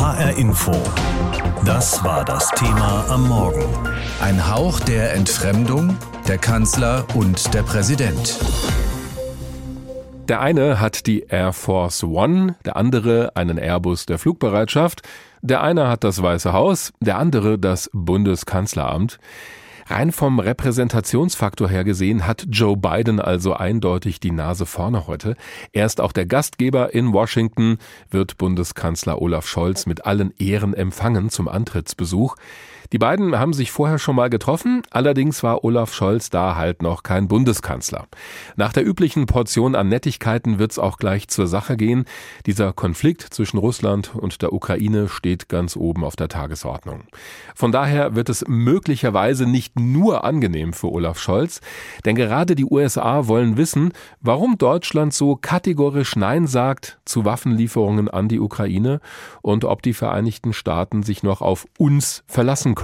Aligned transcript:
HR 0.00 0.38
Info. 0.38 0.72
Das 1.66 2.02
war 2.02 2.24
das 2.24 2.48
Thema 2.52 3.04
am 3.10 3.28
Morgen. 3.28 3.66
Ein 4.22 4.50
Hauch 4.50 4.80
der 4.80 5.12
Entfremdung, 5.12 5.94
der 6.26 6.38
Kanzler 6.38 7.04
und 7.14 7.52
der 7.52 7.62
Präsident. 7.62 8.38
Der 10.26 10.40
eine 10.40 10.80
hat 10.80 11.06
die 11.06 11.24
Air 11.28 11.52
Force 11.52 12.02
One, 12.02 12.56
der 12.64 12.76
andere 12.76 13.32
einen 13.36 13.58
Airbus 13.58 14.06
der 14.06 14.18
Flugbereitschaft, 14.18 15.02
der 15.42 15.62
eine 15.62 15.88
hat 15.88 16.02
das 16.02 16.22
Weiße 16.22 16.54
Haus, 16.54 16.94
der 17.00 17.18
andere 17.18 17.58
das 17.58 17.90
Bundeskanzleramt. 17.92 19.18
Rein 19.90 20.12
vom 20.12 20.38
Repräsentationsfaktor 20.38 21.68
her 21.68 21.82
gesehen 21.82 22.24
hat 22.24 22.46
Joe 22.48 22.76
Biden 22.76 23.18
also 23.18 23.54
eindeutig 23.54 24.20
die 24.20 24.30
Nase 24.30 24.64
vorne 24.64 25.08
heute. 25.08 25.34
Er 25.72 25.84
ist 25.84 26.00
auch 26.00 26.12
der 26.12 26.26
Gastgeber 26.26 26.94
in 26.94 27.12
Washington, 27.12 27.78
wird 28.08 28.38
Bundeskanzler 28.38 29.20
Olaf 29.20 29.48
Scholz 29.48 29.86
mit 29.86 30.06
allen 30.06 30.32
Ehren 30.38 30.74
empfangen 30.74 31.28
zum 31.28 31.48
Antrittsbesuch. 31.48 32.36
Die 32.92 32.98
beiden 32.98 33.38
haben 33.38 33.52
sich 33.52 33.70
vorher 33.70 34.00
schon 34.00 34.16
mal 34.16 34.30
getroffen, 34.30 34.82
allerdings 34.90 35.44
war 35.44 35.62
Olaf 35.62 35.94
Scholz 35.94 36.28
da 36.28 36.56
halt 36.56 36.82
noch 36.82 37.04
kein 37.04 37.28
Bundeskanzler. 37.28 38.06
Nach 38.56 38.72
der 38.72 38.84
üblichen 38.84 39.26
Portion 39.26 39.76
an 39.76 39.88
Nettigkeiten 39.88 40.58
wird's 40.58 40.78
auch 40.78 40.96
gleich 40.96 41.28
zur 41.28 41.46
Sache 41.46 41.76
gehen. 41.76 42.04
Dieser 42.46 42.72
Konflikt 42.72 43.22
zwischen 43.22 43.58
Russland 43.58 44.16
und 44.16 44.42
der 44.42 44.52
Ukraine 44.52 45.08
steht 45.08 45.48
ganz 45.48 45.76
oben 45.76 46.02
auf 46.02 46.16
der 46.16 46.26
Tagesordnung. 46.28 47.04
Von 47.54 47.70
daher 47.70 48.16
wird 48.16 48.28
es 48.28 48.44
möglicherweise 48.48 49.46
nicht 49.46 49.78
nur 49.78 50.24
angenehm 50.24 50.72
für 50.72 50.90
Olaf 50.90 51.20
Scholz, 51.20 51.60
denn 52.04 52.16
gerade 52.16 52.56
die 52.56 52.64
USA 52.64 53.28
wollen 53.28 53.56
wissen, 53.56 53.92
warum 54.20 54.58
Deutschland 54.58 55.14
so 55.14 55.36
kategorisch 55.36 56.16
Nein 56.16 56.48
sagt 56.48 56.98
zu 57.04 57.24
Waffenlieferungen 57.24 58.08
an 58.08 58.26
die 58.26 58.40
Ukraine 58.40 59.00
und 59.42 59.64
ob 59.64 59.82
die 59.82 59.94
Vereinigten 59.94 60.52
Staaten 60.52 61.04
sich 61.04 61.22
noch 61.22 61.40
auf 61.40 61.66
uns 61.78 62.24
verlassen 62.26 62.74
können. 62.74 62.79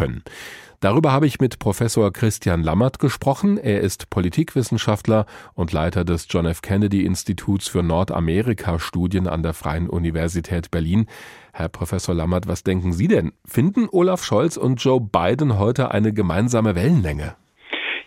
Darüber 0.80 1.10
habe 1.10 1.26
ich 1.26 1.40
mit 1.40 1.58
Professor 1.58 2.12
Christian 2.12 2.62
Lammert 2.62 2.98
gesprochen. 2.98 3.56
Er 3.56 3.80
ist 3.80 4.10
Politikwissenschaftler 4.10 5.26
und 5.54 5.72
Leiter 5.72 6.04
des 6.04 6.26
John 6.28 6.46
F. 6.46 6.60
Kennedy 6.60 7.04
Instituts 7.04 7.66
für 7.68 7.82
Nordamerika-Studien 7.82 9.26
an 9.26 9.42
der 9.42 9.54
Freien 9.54 9.88
Universität 9.88 10.70
Berlin. 10.70 11.06
Herr 11.52 11.70
Professor 11.70 12.14
Lammert, 12.14 12.46
was 12.46 12.62
denken 12.62 12.92
Sie 12.92 13.08
denn? 13.08 13.32
Finden 13.46 13.88
Olaf 13.90 14.22
Scholz 14.22 14.56
und 14.56 14.82
Joe 14.82 15.00
Biden 15.00 15.58
heute 15.58 15.90
eine 15.92 16.12
gemeinsame 16.12 16.74
Wellenlänge? 16.74 17.36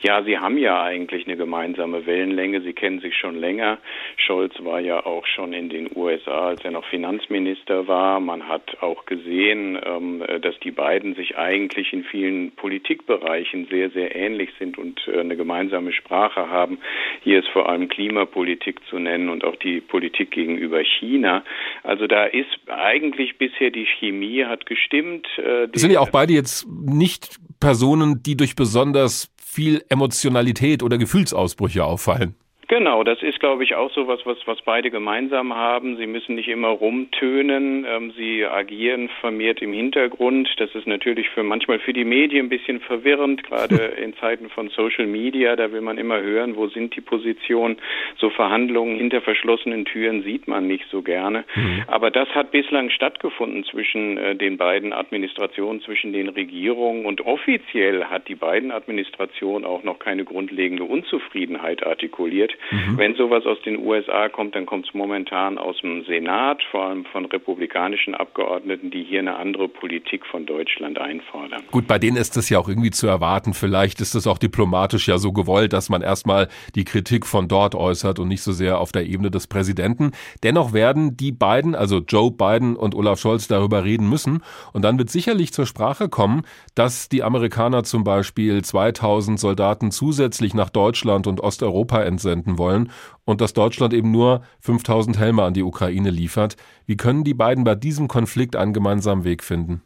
Ja, 0.01 0.23
Sie 0.23 0.37
haben 0.37 0.57
ja 0.57 0.81
eigentlich 0.81 1.27
eine 1.27 1.35
gemeinsame 1.35 2.05
Wellenlänge. 2.05 2.61
Sie 2.61 2.71
kennen 2.71 3.01
sich 3.01 3.17
schon 3.17 3.35
länger. 3.35 3.79
Scholz 4.15 4.53
war 4.59 4.79
ja 4.79 5.05
auch 5.05 5.25
schon 5.25 5.51
in 5.51 5.67
den 5.67 5.89
USA, 5.93 6.47
als 6.47 6.63
er 6.63 6.71
noch 6.71 6.85
Finanzminister 6.85 7.87
war. 7.87 8.21
Man 8.21 8.47
hat 8.47 8.81
auch 8.81 9.05
gesehen, 9.05 9.77
ähm, 9.83 10.23
dass 10.41 10.57
die 10.59 10.71
beiden 10.71 11.15
sich 11.15 11.37
eigentlich 11.37 11.91
in 11.91 12.05
vielen 12.05 12.51
Politikbereichen 12.51 13.67
sehr, 13.69 13.89
sehr 13.89 14.15
ähnlich 14.15 14.51
sind 14.57 14.77
und 14.77 15.05
äh, 15.07 15.19
eine 15.19 15.35
gemeinsame 15.35 15.91
Sprache 15.91 16.49
haben. 16.49 16.79
Hier 17.21 17.39
ist 17.39 17.49
vor 17.49 17.67
allem 17.67 17.89
Klimapolitik 17.89 18.79
zu 18.89 18.99
nennen 18.99 19.27
und 19.27 19.43
auch 19.43 19.57
die 19.57 19.81
Politik 19.81 20.31
gegenüber 20.31 20.81
China. 20.81 21.43
Also 21.83 22.07
da 22.07 22.23
ist 22.23 22.47
eigentlich 22.67 23.37
bisher 23.37 23.69
die 23.69 23.85
Chemie 23.85 24.45
hat 24.45 24.65
gestimmt. 24.65 25.27
Äh, 25.37 25.67
sind 25.73 25.91
ja 25.91 25.99
auch 25.99 26.11
beide 26.11 26.31
jetzt 26.31 26.65
nicht 26.69 27.37
Personen, 27.59 28.23
die 28.23 28.37
durch 28.37 28.55
besonders 28.55 29.29
viel 29.59 29.83
Emotionalität 29.89 30.83
oder 30.83 30.97
Gefühlsausbrüche 30.97 31.83
auffallen. 31.83 32.33
Genau, 32.69 33.03
das 33.03 33.23
ist, 33.23 33.39
glaube 33.39 33.63
ich, 33.63 33.73
auch 33.73 33.91
so 33.93 34.07
was, 34.07 34.23
was, 34.27 34.37
was 34.45 34.61
beide 34.61 34.91
gemeinsam 34.91 35.55
haben. 35.55 35.97
Sie 35.97 36.05
müssen 36.05 36.35
nicht 36.35 36.49
immer 36.49 36.67
rumtönen. 36.67 37.83
Ähm, 37.89 38.13
sie 38.15 38.45
agieren 38.45 39.09
vermehrt 39.21 39.63
im 39.63 39.73
Hintergrund. 39.73 40.47
Das 40.57 40.75
ist 40.75 40.85
natürlich 40.85 41.27
für 41.29 41.41
manchmal 41.41 41.79
für 41.79 41.93
die 41.93 42.05
Medien 42.05 42.45
ein 42.45 42.49
bisschen 42.49 42.79
verwirrend, 42.79 43.43
gerade 43.43 43.75
in 44.03 44.15
Zeiten 44.17 44.49
von 44.49 44.69
Social 44.69 45.07
Media. 45.07 45.55
Da 45.55 45.71
will 45.71 45.81
man 45.81 45.97
immer 45.97 46.21
hören, 46.21 46.55
wo 46.55 46.67
sind 46.67 46.95
die 46.95 47.01
Positionen. 47.01 47.77
So 48.19 48.29
Verhandlungen 48.29 48.97
hinter 48.97 49.21
verschlossenen 49.21 49.85
Türen 49.85 50.21
sieht 50.21 50.47
man 50.47 50.67
nicht 50.67 50.85
so 50.91 51.01
gerne. 51.01 51.45
Mhm. 51.55 51.85
Aber 51.87 52.11
das 52.11 52.29
hat 52.35 52.51
bislang 52.51 52.91
stattgefunden 52.91 53.63
zwischen 53.63 54.19
äh, 54.19 54.35
den 54.35 54.57
beiden 54.57 54.93
Administrationen, 54.93 55.81
zwischen 55.81 56.13
den 56.13 56.29
Regierungen. 56.29 57.07
Und 57.07 57.21
offiziell 57.25 58.05
hat 58.05 58.27
die 58.27 58.35
beiden 58.35 58.69
Administrationen 58.69 59.65
auch 59.65 59.81
noch 59.81 59.97
keine 59.97 60.23
grundlegende 60.23 60.83
Unzufriedenheit 60.83 61.83
artikuliert. 61.83 62.53
Mhm. 62.71 62.97
Wenn 62.97 63.15
sowas 63.15 63.45
aus 63.45 63.61
den 63.61 63.85
USA 63.85 64.29
kommt, 64.29 64.55
dann 64.55 64.65
kommt 64.65 64.87
es 64.87 64.93
momentan 64.93 65.57
aus 65.57 65.77
dem 65.81 66.03
Senat, 66.05 66.61
vor 66.71 66.85
allem 66.85 67.05
von 67.05 67.25
republikanischen 67.25 68.15
Abgeordneten, 68.15 68.91
die 68.91 69.03
hier 69.03 69.19
eine 69.19 69.35
andere 69.35 69.67
Politik 69.67 70.25
von 70.25 70.45
Deutschland 70.45 70.99
einfordern. 70.99 71.63
Gut, 71.71 71.87
bei 71.87 71.97
denen 71.97 72.17
ist 72.17 72.37
das 72.37 72.49
ja 72.49 72.59
auch 72.59 72.69
irgendwie 72.69 72.91
zu 72.91 73.07
erwarten. 73.07 73.53
Vielleicht 73.53 74.01
ist 74.01 74.15
es 74.15 74.27
auch 74.27 74.37
diplomatisch 74.37 75.07
ja 75.07 75.17
so 75.17 75.31
gewollt, 75.31 75.73
dass 75.73 75.89
man 75.89 76.01
erstmal 76.01 76.47
die 76.75 76.85
Kritik 76.85 77.25
von 77.25 77.47
dort 77.47 77.75
äußert 77.75 78.19
und 78.19 78.27
nicht 78.27 78.41
so 78.41 78.51
sehr 78.51 78.79
auf 78.79 78.91
der 78.91 79.05
Ebene 79.05 79.31
des 79.31 79.47
Präsidenten. 79.47 80.11
Dennoch 80.43 80.73
werden 80.73 81.17
die 81.17 81.31
beiden, 81.31 81.75
also 81.75 81.99
Joe 81.99 82.31
Biden 82.31 82.75
und 82.75 82.95
Olaf 82.95 83.19
Scholz, 83.19 83.47
darüber 83.47 83.83
reden 83.83 84.09
müssen. 84.09 84.43
Und 84.73 84.83
dann 84.83 84.97
wird 84.97 85.09
sicherlich 85.09 85.53
zur 85.53 85.65
Sprache 85.65 86.09
kommen, 86.09 86.43
dass 86.75 87.09
die 87.09 87.23
Amerikaner 87.23 87.83
zum 87.83 88.03
Beispiel 88.03 88.63
2000 88.63 89.39
Soldaten 89.39 89.91
zusätzlich 89.91 90.53
nach 90.53 90.69
Deutschland 90.69 91.27
und 91.27 91.41
Osteuropa 91.41 92.01
entsenden 92.03 92.48
halten 92.49 92.57
wollen 92.57 92.91
und 93.25 93.41
dass 93.41 93.53
Deutschland 93.53 93.93
eben 93.93 94.11
nur 94.11 94.41
5000 94.61 95.19
Helme 95.19 95.43
an 95.43 95.53
die 95.53 95.63
Ukraine 95.63 96.09
liefert. 96.09 96.55
Wie 96.85 96.97
können 96.97 97.23
die 97.23 97.33
beiden 97.33 97.63
bei 97.63 97.75
diesem 97.75 98.07
Konflikt 98.07 98.55
einen 98.55 98.73
gemeinsamen 98.73 99.23
Weg 99.23 99.43
finden? 99.43 99.83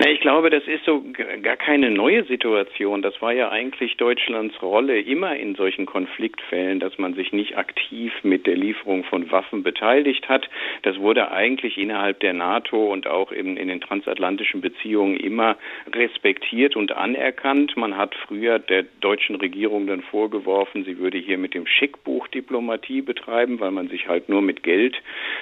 Na, 0.00 0.08
ich 0.08 0.20
glaube, 0.20 0.48
das 0.48 0.62
ist 0.68 0.84
so 0.84 1.02
gar 1.42 1.56
keine 1.56 1.90
neue 1.90 2.22
Situation. 2.22 3.02
Das 3.02 3.20
war 3.20 3.32
ja 3.32 3.50
eigentlich 3.50 3.96
Deutschlands 3.96 4.62
Rolle 4.62 5.00
immer 5.00 5.34
in 5.34 5.56
solchen 5.56 5.86
Konfliktfällen, 5.86 6.78
dass 6.78 6.98
man 6.98 7.14
sich 7.14 7.32
nicht 7.32 7.58
aktiv 7.58 8.12
mit 8.22 8.46
der 8.46 8.54
Lieferung 8.54 9.02
von 9.02 9.28
Waffen 9.32 9.64
beteiligt 9.64 10.28
hat. 10.28 10.48
Das 10.82 11.00
wurde 11.00 11.32
eigentlich 11.32 11.78
innerhalb 11.78 12.20
der 12.20 12.32
NATO 12.32 12.92
und 12.92 13.08
auch 13.08 13.32
in, 13.32 13.56
in 13.56 13.66
den 13.66 13.80
transatlantischen 13.80 14.60
Beziehungen 14.60 15.16
immer 15.16 15.56
respektiert 15.92 16.76
und 16.76 16.92
anerkannt. 16.92 17.76
Man 17.76 17.96
hat 17.96 18.14
früher 18.14 18.60
der 18.60 18.84
deutschen 19.00 19.34
Regierung 19.34 19.88
dann 19.88 20.02
vorgeworfen, 20.02 20.84
sie 20.84 20.98
würde 20.98 21.18
hier 21.18 21.38
mit 21.38 21.54
dem 21.54 21.66
Schickbuch 21.66 22.28
Diplomatie 22.28 23.02
betreiben, 23.02 23.58
weil 23.58 23.72
man 23.72 23.88
sich 23.88 24.06
halt 24.06 24.28
nur 24.28 24.42
mit 24.42 24.62
Geld 24.62 24.96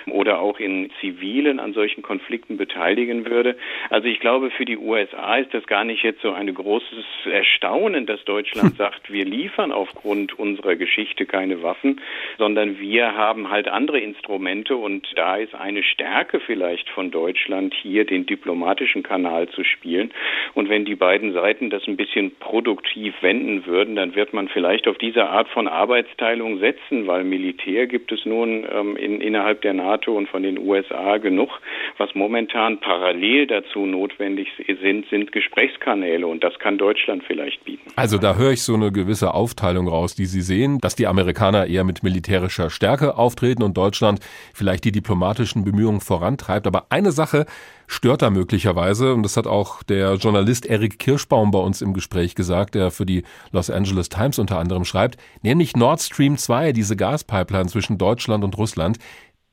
oder 0.07 0.41
auch 0.41 0.59
in 0.61 0.91
zivilen 1.03 1.61
an 1.61 1.75
solchen 1.75 2.01
Konflikten 2.01 2.57
beteiligen 2.57 3.27
würde. 3.27 3.57
Also 3.91 4.09
ich 4.09 4.19
glaube, 4.19 4.46
glaube, 4.47 4.51
für 4.51 4.65
die 4.65 4.79
USA 4.79 5.37
ist 5.37 5.53
das 5.53 5.67
gar 5.67 5.85
nicht 5.85 6.03
jetzt 6.03 6.23
so 6.23 6.33
ein 6.33 6.53
großes 6.53 7.05
Erstaunen, 7.31 8.07
dass 8.07 8.25
Deutschland 8.25 8.77
sagt, 8.79 9.13
wir 9.13 9.25
liefern 9.25 9.73
aufgrund 9.73 10.39
unserer 10.39 10.77
Geschichte 10.77 11.27
keine 11.27 11.63
Waffen, 11.63 12.01
sondern 12.39 12.79
wir 12.79 13.17
haben 13.17 13.51
halt 13.51 13.69
andere 13.69 13.99
Instrumente 13.99 14.77
und 14.77 15.07
da 15.17 15.37
ist 15.37 15.55
eine 15.55 15.83
Stärke 15.83 16.41
vielleicht 16.41 16.89
von 16.91 17.11
Deutschland 17.11 17.75
hier 17.75 18.05
den 18.05 18.27
diplomatischen 18.27 19.03
Kanal 19.03 19.49
zu 19.49 19.65
spielen. 19.65 20.13
Und 20.55 20.69
wenn 20.69 20.85
die 20.85 20.97
beiden 20.97 21.33
Seiten 21.33 21.71
das 21.71 21.87
ein 21.87 21.97
bisschen 21.97 22.37
produktiv 22.39 23.15
wenden 23.21 23.67
würden, 23.67 23.97
dann 23.97 24.15
wird 24.15 24.33
man 24.33 24.49
vielleicht 24.49 24.89
auf 24.89 24.99
diese 24.99 25.29
Art 25.29 25.49
von 25.49 25.69
Arbeitsteilung 25.69 26.59
setzen, 26.59 27.07
weil 27.07 27.25
Militär 27.25 27.87
gibt 27.87 28.13
es 28.13 28.25
nun 28.25 28.67
ähm, 28.71 28.97
in, 28.97 29.21
innerhalb 29.21 29.63
der 29.63 29.75
NATO 29.75 30.17
und 30.17 30.29
von 30.29 30.43
den 30.43 30.59
USA 30.59 31.19
genug, 31.19 31.51
was 31.99 32.15
momentan 32.15 32.79
parallel 32.79 33.47
dazu 33.47 33.87
notwendig 33.87 34.36
notwendig 34.37 34.49
sind, 34.81 35.07
sind 35.11 35.33
Gesprächskanäle 35.33 36.27
und 36.27 36.43
das 36.45 36.59
kann 36.59 36.79
Deutschland 36.79 37.23
vielleicht 37.27 37.65
bieten. 37.65 37.91
Also 37.97 38.19
da 38.19 38.37
höre 38.37 38.53
ich 38.53 38.63
so 38.63 38.75
eine 38.75 38.93
gewisse 38.93 39.35
Aufteilung 39.35 39.89
raus, 39.89 40.15
die 40.15 40.27
Sie 40.27 40.41
sehen, 40.41 40.79
dass 40.79 40.95
die 40.95 41.07
Amerikaner 41.07 41.67
eher 41.67 41.85
mit 41.85 42.03
militärischer 42.03 42.71
Stärke 42.71 43.17
auftreten 43.17 43.63
und 43.63 43.77
Deutschland 43.77 44.21
vielleicht 44.55 44.85
die 44.85 44.93
diplomatischen 44.93 45.65
Bemühungen 45.65 46.01
vorantreibt. 46.01 46.67
Aber 46.67 46.87
eine 46.91 47.13
Sache 47.13 47.47
stört 47.87 48.23
da 48.23 48.31
möglicherweise 48.31 49.15
und 49.15 49.23
das 49.23 49.37
hat 49.37 49.47
auch 49.47 49.83
der 49.83 50.15
Journalist 50.15 50.67
Erik 50.67 50.99
Kirschbaum 50.99 51.51
bei 51.51 51.61
uns 51.61 51.83
im 51.83 51.95
Gespräch 51.95 52.35
gesagt, 52.35 52.75
der 52.75 52.91
für 52.91 53.07
die 53.07 53.23
Los 53.53 53.71
Angeles 53.71 54.09
Times 54.09 54.39
unter 54.39 54.59
anderem 54.59 54.85
schreibt, 54.85 55.19
nämlich 55.43 55.77
Nord 55.77 56.01
Stream 56.01 56.37
2, 56.37 56.73
diese 56.73 56.97
Gaspipeline 56.97 57.67
zwischen 57.67 57.99
Deutschland 57.99 58.45
und 58.45 58.59
Russland. 58.59 58.99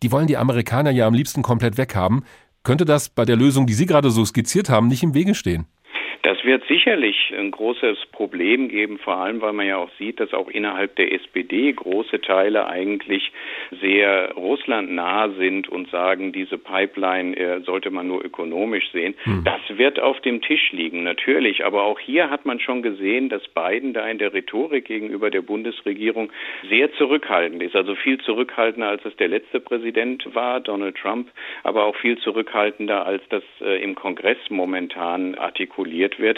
Die 0.02 0.12
wollen 0.12 0.28
die 0.28 0.36
Amerikaner 0.36 0.92
ja 0.92 1.08
am 1.08 1.14
liebsten 1.14 1.44
komplett 1.44 1.78
weghaben. 1.78 2.26
Könnte 2.64 2.86
das 2.86 3.10
bei 3.10 3.26
der 3.26 3.36
Lösung, 3.36 3.68
die 3.68 3.74
Sie 3.74 3.86
gerade 3.86 4.10
so 4.10 4.24
skizziert 4.24 4.70
haben, 4.70 4.88
nicht 4.88 5.04
im 5.04 5.14
Wege 5.14 5.36
stehen? 5.36 5.66
Wird 6.44 6.66
sicherlich 6.68 7.34
ein 7.38 7.52
großes 7.52 8.06
Problem 8.12 8.68
geben, 8.68 8.98
vor 9.00 9.16
allem 9.16 9.42
weil 9.42 9.54
man 9.54 9.66
ja 9.66 9.78
auch 9.78 9.92
sieht, 9.98 10.20
dass 10.20 10.34
auch 10.34 10.50
innerhalb 10.50 10.96
der 10.98 11.12
SPD 11.14 11.72
große 11.72 12.22
Teile 12.22 12.68
eigentlich 12.68 13.32
sehr 13.82 14.34
russlandnah 14.34 15.30
sind 15.38 15.70
und 15.70 15.90
sagen, 15.90 16.34
diese 16.34 16.58
Pipeline 16.58 17.36
äh, 17.36 17.62
sollte 17.62 17.92
man 17.92 18.08
nur 18.08 18.24
ökonomisch 18.24 18.92
sehen. 18.92 19.16
Hm. 19.24 19.44
Das 19.44 19.62
wird 19.78 20.00
auf 20.00 20.20
dem 20.22 20.42
Tisch 20.42 20.72
liegen, 20.72 21.04
natürlich. 21.04 21.66
Aber 21.66 21.84
auch 21.84 22.00
hier 22.00 22.30
hat 22.30 22.46
man 22.46 22.60
schon 22.60 22.82
gesehen, 22.82 23.30
dass 23.30 23.48
Biden 23.48 23.94
da 23.94 24.08
in 24.08 24.18
der 24.18 24.34
Rhetorik 24.34 24.86
gegenüber 24.86 25.30
der 25.30 25.42
Bundesregierung 25.42 26.32
sehr 26.70 26.92
zurückhaltend 26.94 27.62
ist. 27.64 27.76
Also 27.76 27.96
viel 27.96 28.20
zurückhaltender, 28.20 28.90
als 28.90 29.06
es 29.06 29.16
der 29.16 29.28
letzte 29.28 29.60
Präsident 29.60 30.24
war, 30.34 30.60
Donald 30.60 30.98
Trump, 30.98 31.30
aber 31.64 31.86
auch 31.86 31.96
viel 31.96 32.18
zurückhaltender, 32.18 33.06
als 33.06 33.24
das 33.30 33.44
äh, 33.62 33.82
im 33.84 33.96
Kongress 33.96 34.38
momentan 34.50 35.36
artikuliert 35.36 36.20
wird. 36.20 36.33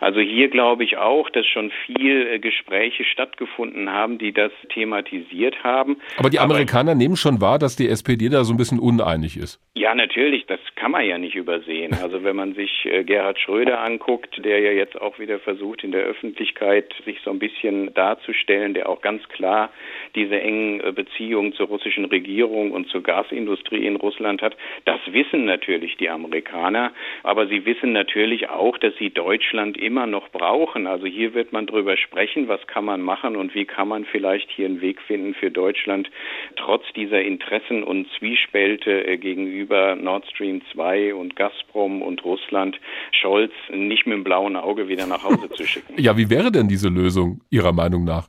Also 0.00 0.20
hier 0.20 0.48
glaube 0.48 0.84
ich 0.84 0.96
auch, 0.96 1.30
dass 1.30 1.46
schon 1.46 1.70
viel 1.86 2.26
äh, 2.26 2.38
Gespräche 2.38 3.04
stattgefunden 3.04 3.90
haben, 3.90 4.18
die 4.18 4.32
das 4.32 4.52
thematisiert 4.72 5.62
haben. 5.62 5.96
Aber 6.16 6.30
die 6.30 6.38
Amerikaner 6.38 6.92
aber, 6.92 6.98
nehmen 6.98 7.16
schon 7.16 7.40
wahr, 7.40 7.58
dass 7.58 7.76
die 7.76 7.88
SPD 7.88 8.28
da 8.28 8.44
so 8.44 8.54
ein 8.54 8.56
bisschen 8.56 8.78
uneinig 8.78 9.36
ist. 9.36 9.60
Ja, 9.74 9.94
natürlich. 9.94 10.46
Das 10.46 10.60
kann 10.76 10.90
man 10.90 11.06
ja 11.06 11.18
nicht 11.18 11.34
übersehen. 11.34 11.94
Also 12.02 12.24
wenn 12.24 12.36
man 12.36 12.54
sich 12.54 12.86
äh, 12.86 13.04
Gerhard 13.04 13.38
Schröder 13.38 13.80
anguckt, 13.80 14.44
der 14.44 14.60
ja 14.60 14.72
jetzt 14.72 15.00
auch 15.00 15.18
wieder 15.18 15.38
versucht, 15.38 15.84
in 15.84 15.92
der 15.92 16.02
Öffentlichkeit 16.02 16.92
sich 17.04 17.18
so 17.24 17.30
ein 17.30 17.38
bisschen 17.38 17.92
darzustellen, 17.94 18.74
der 18.74 18.88
auch 18.88 19.00
ganz 19.00 19.26
klar 19.28 19.70
diese 20.14 20.40
engen 20.40 20.80
äh, 20.80 20.92
Beziehungen 20.92 21.52
zur 21.52 21.68
russischen 21.68 22.04
Regierung 22.06 22.72
und 22.72 22.88
zur 22.88 23.02
Gasindustrie 23.02 23.86
in 23.86 23.96
Russland 23.96 24.42
hat, 24.42 24.56
das 24.84 25.00
wissen 25.06 25.44
natürlich 25.44 25.96
die 25.96 26.10
Amerikaner. 26.10 26.92
Aber 27.22 27.46
sie 27.46 27.64
wissen 27.64 27.92
natürlich 27.92 28.48
auch, 28.48 28.78
dass 28.78 28.94
sie 28.98 29.10
Deutschland 29.40 29.78
immer 29.78 30.06
noch 30.06 30.28
brauchen. 30.30 30.86
Also 30.86 31.06
hier 31.06 31.32
wird 31.32 31.52
man 31.52 31.66
drüber 31.66 31.96
sprechen, 31.96 32.48
was 32.48 32.60
kann 32.66 32.84
man 32.84 33.00
machen 33.00 33.36
und 33.36 33.54
wie 33.54 33.64
kann 33.64 33.88
man 33.88 34.04
vielleicht 34.04 34.50
hier 34.50 34.66
einen 34.66 34.82
Weg 34.82 35.00
finden 35.00 35.34
für 35.34 35.50
Deutschland, 35.50 36.10
trotz 36.56 36.82
dieser 36.94 37.22
Interessen 37.22 37.82
und 37.82 38.06
Zwiespälte 38.18 39.06
äh, 39.06 39.16
gegenüber 39.16 39.96
Nord 39.96 40.26
Stream 40.26 40.60
2 40.72 41.14
und 41.14 41.36
Gazprom 41.36 42.02
und 42.02 42.22
Russland, 42.22 42.78
Scholz 43.12 43.52
nicht 43.72 44.06
mit 44.06 44.16
dem 44.16 44.24
blauen 44.24 44.56
Auge 44.56 44.88
wieder 44.88 45.06
nach 45.06 45.24
Hause 45.24 45.48
zu 45.50 45.66
schicken. 45.66 45.94
Ja, 46.00 46.16
wie 46.16 46.30
wäre 46.30 46.50
denn 46.50 46.68
diese 46.68 46.88
Lösung 46.88 47.40
Ihrer 47.50 47.72
Meinung 47.72 48.04
nach? 48.04 48.28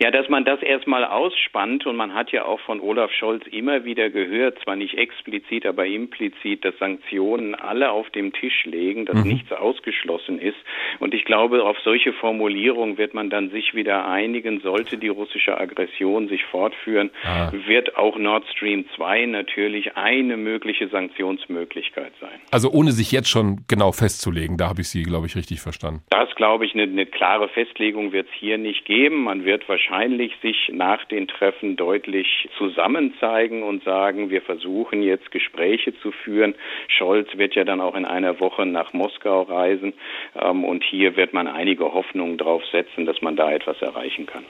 Ja, 0.00 0.12
dass 0.12 0.28
man 0.28 0.44
das 0.44 0.62
erstmal 0.62 1.04
ausspannt 1.04 1.84
und 1.84 1.96
man 1.96 2.14
hat 2.14 2.30
ja 2.30 2.44
auch 2.44 2.60
von 2.60 2.80
Olaf 2.80 3.10
Scholz 3.10 3.44
immer 3.48 3.84
wieder 3.84 4.10
gehört, 4.10 4.56
zwar 4.62 4.76
nicht 4.76 4.96
explizit, 4.96 5.66
aber 5.66 5.86
implizit, 5.86 6.64
dass 6.64 6.78
Sanktionen 6.78 7.56
alle 7.56 7.90
auf 7.90 8.08
dem 8.10 8.32
Tisch 8.32 8.64
legen, 8.64 9.06
dass 9.06 9.16
mhm. 9.16 9.28
nichts 9.28 9.50
ausgeschlossen 9.50 10.38
ist. 10.38 10.56
Und 11.00 11.14
ich 11.14 11.24
glaube, 11.24 11.64
auf 11.64 11.76
solche 11.82 12.12
Formulierungen 12.12 12.96
wird 12.96 13.12
man 13.12 13.28
dann 13.28 13.50
sich 13.50 13.74
wieder 13.74 14.06
einigen, 14.06 14.60
sollte 14.60 14.98
die 14.98 15.08
russische 15.08 15.58
Aggression 15.58 16.28
sich 16.28 16.44
fortführen, 16.44 17.10
ah. 17.24 17.50
wird 17.66 17.96
auch 17.96 18.16
Nord 18.18 18.46
Stream 18.52 18.84
2 18.94 19.26
natürlich 19.26 19.96
eine 19.96 20.36
mögliche 20.36 20.86
Sanktionsmöglichkeit 20.88 22.12
sein. 22.20 22.38
Also 22.52 22.70
ohne 22.70 22.92
sich 22.92 23.10
jetzt 23.10 23.28
schon 23.28 23.64
genau 23.66 23.90
festzulegen, 23.90 24.58
da 24.58 24.68
habe 24.68 24.82
ich 24.82 24.90
Sie, 24.90 25.02
glaube 25.02 25.26
ich, 25.26 25.34
richtig 25.34 25.60
verstanden. 25.60 26.02
Das, 26.10 26.32
glaube 26.36 26.66
ich, 26.66 26.74
eine, 26.74 26.84
eine 26.84 27.06
klare 27.06 27.48
Festlegung 27.48 28.12
wird 28.12 28.28
es 28.28 28.34
hier 28.38 28.58
nicht 28.58 28.84
geben. 28.84 29.24
Man 29.24 29.44
wird 29.44 29.68
wahrscheinlich 29.68 29.87
wahrscheinlich 29.88 30.32
sich 30.42 30.70
nach 30.72 31.04
den 31.06 31.28
Treffen 31.28 31.76
deutlich 31.76 32.48
zusammen 32.56 33.14
zeigen 33.20 33.62
und 33.62 33.84
sagen, 33.84 34.30
wir 34.30 34.42
versuchen 34.42 35.02
jetzt 35.02 35.30
Gespräche 35.30 35.98
zu 36.00 36.12
führen. 36.12 36.54
Scholz 36.88 37.28
wird 37.36 37.54
ja 37.54 37.64
dann 37.64 37.80
auch 37.80 37.94
in 37.94 38.04
einer 38.04 38.40
Woche 38.40 38.66
nach 38.66 38.92
Moskau 38.92 39.42
reisen 39.42 39.94
ähm, 40.40 40.64
und 40.64 40.84
hier 40.84 41.16
wird 41.16 41.32
man 41.32 41.46
einige 41.46 41.92
Hoffnungen 41.92 42.38
drauf 42.38 42.62
setzen, 42.70 43.06
dass 43.06 43.20
man 43.22 43.36
da 43.36 43.50
etwas 43.50 43.80
erreichen 43.80 44.26
kann. 44.26 44.44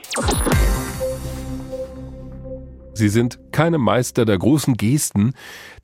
Sie 2.98 3.08
sind 3.08 3.38
keine 3.52 3.78
Meister 3.78 4.24
der 4.24 4.38
großen 4.38 4.74
Gesten, 4.74 5.32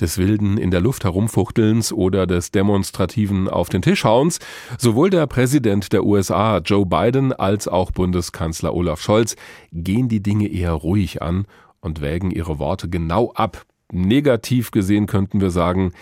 des 0.01 0.19
wilden 0.19 0.59
in 0.59 0.73
der 0.73 0.81
Luft 0.81 1.05
herumfuchtelns 1.05 1.93
oder 1.93 2.27
des 2.27 2.51
demonstrativen 2.51 3.49
auf 3.49 3.69
den 3.69 3.83
Tisch 3.83 4.03
hauens. 4.03 4.41
Sowohl 4.79 5.11
der 5.11 5.29
Präsident 5.29 5.93
der 5.93 6.05
USA 6.05 6.59
Joe 6.59 6.85
Biden 6.85 7.33
als 7.33 7.69
auch 7.69 7.93
Bundeskanzler 7.93 8.75
Olaf 8.75 9.01
Scholz 9.01 9.37
gehen 9.71 10.09
die 10.09 10.25
Dinge 10.25 10.49
eher 10.49 10.73
ruhig 10.73 11.23
an 11.23 11.47
und 11.81 12.01
wägen 12.01 12.33
ihre 12.33 12.59
Worte 12.59 12.89
genau 12.89 13.31
ab. 13.33 13.65
Negativ 13.93 14.73
gesehen 14.73 15.07
könnten 15.07 15.41
wir 15.41 15.51
sagen, 15.51 15.93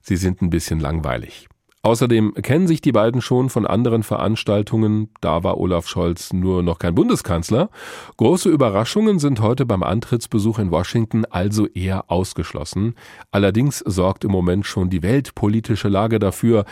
sie 0.00 0.16
sind 0.16 0.42
ein 0.42 0.50
bisschen 0.50 0.80
langweilig. 0.80 1.46
Außerdem 1.86 2.34
kennen 2.34 2.66
sich 2.66 2.80
die 2.80 2.90
beiden 2.90 3.22
schon 3.22 3.48
von 3.48 3.64
anderen 3.64 4.02
Veranstaltungen, 4.02 5.08
da 5.20 5.44
war 5.44 5.56
Olaf 5.56 5.86
Scholz 5.86 6.32
nur 6.32 6.64
noch 6.64 6.80
kein 6.80 6.96
Bundeskanzler. 6.96 7.70
Große 8.16 8.48
Überraschungen 8.48 9.20
sind 9.20 9.40
heute 9.40 9.66
beim 9.66 9.84
Antrittsbesuch 9.84 10.58
in 10.58 10.72
Washington 10.72 11.26
also 11.26 11.68
eher 11.68 12.10
ausgeschlossen. 12.10 12.96
Allerdings 13.30 13.84
sorgt 13.86 14.24
im 14.24 14.32
Moment 14.32 14.66
schon 14.66 14.90
die 14.90 15.04
weltpolitische 15.04 15.86
Lage 15.86 16.18
dafür, 16.18 16.64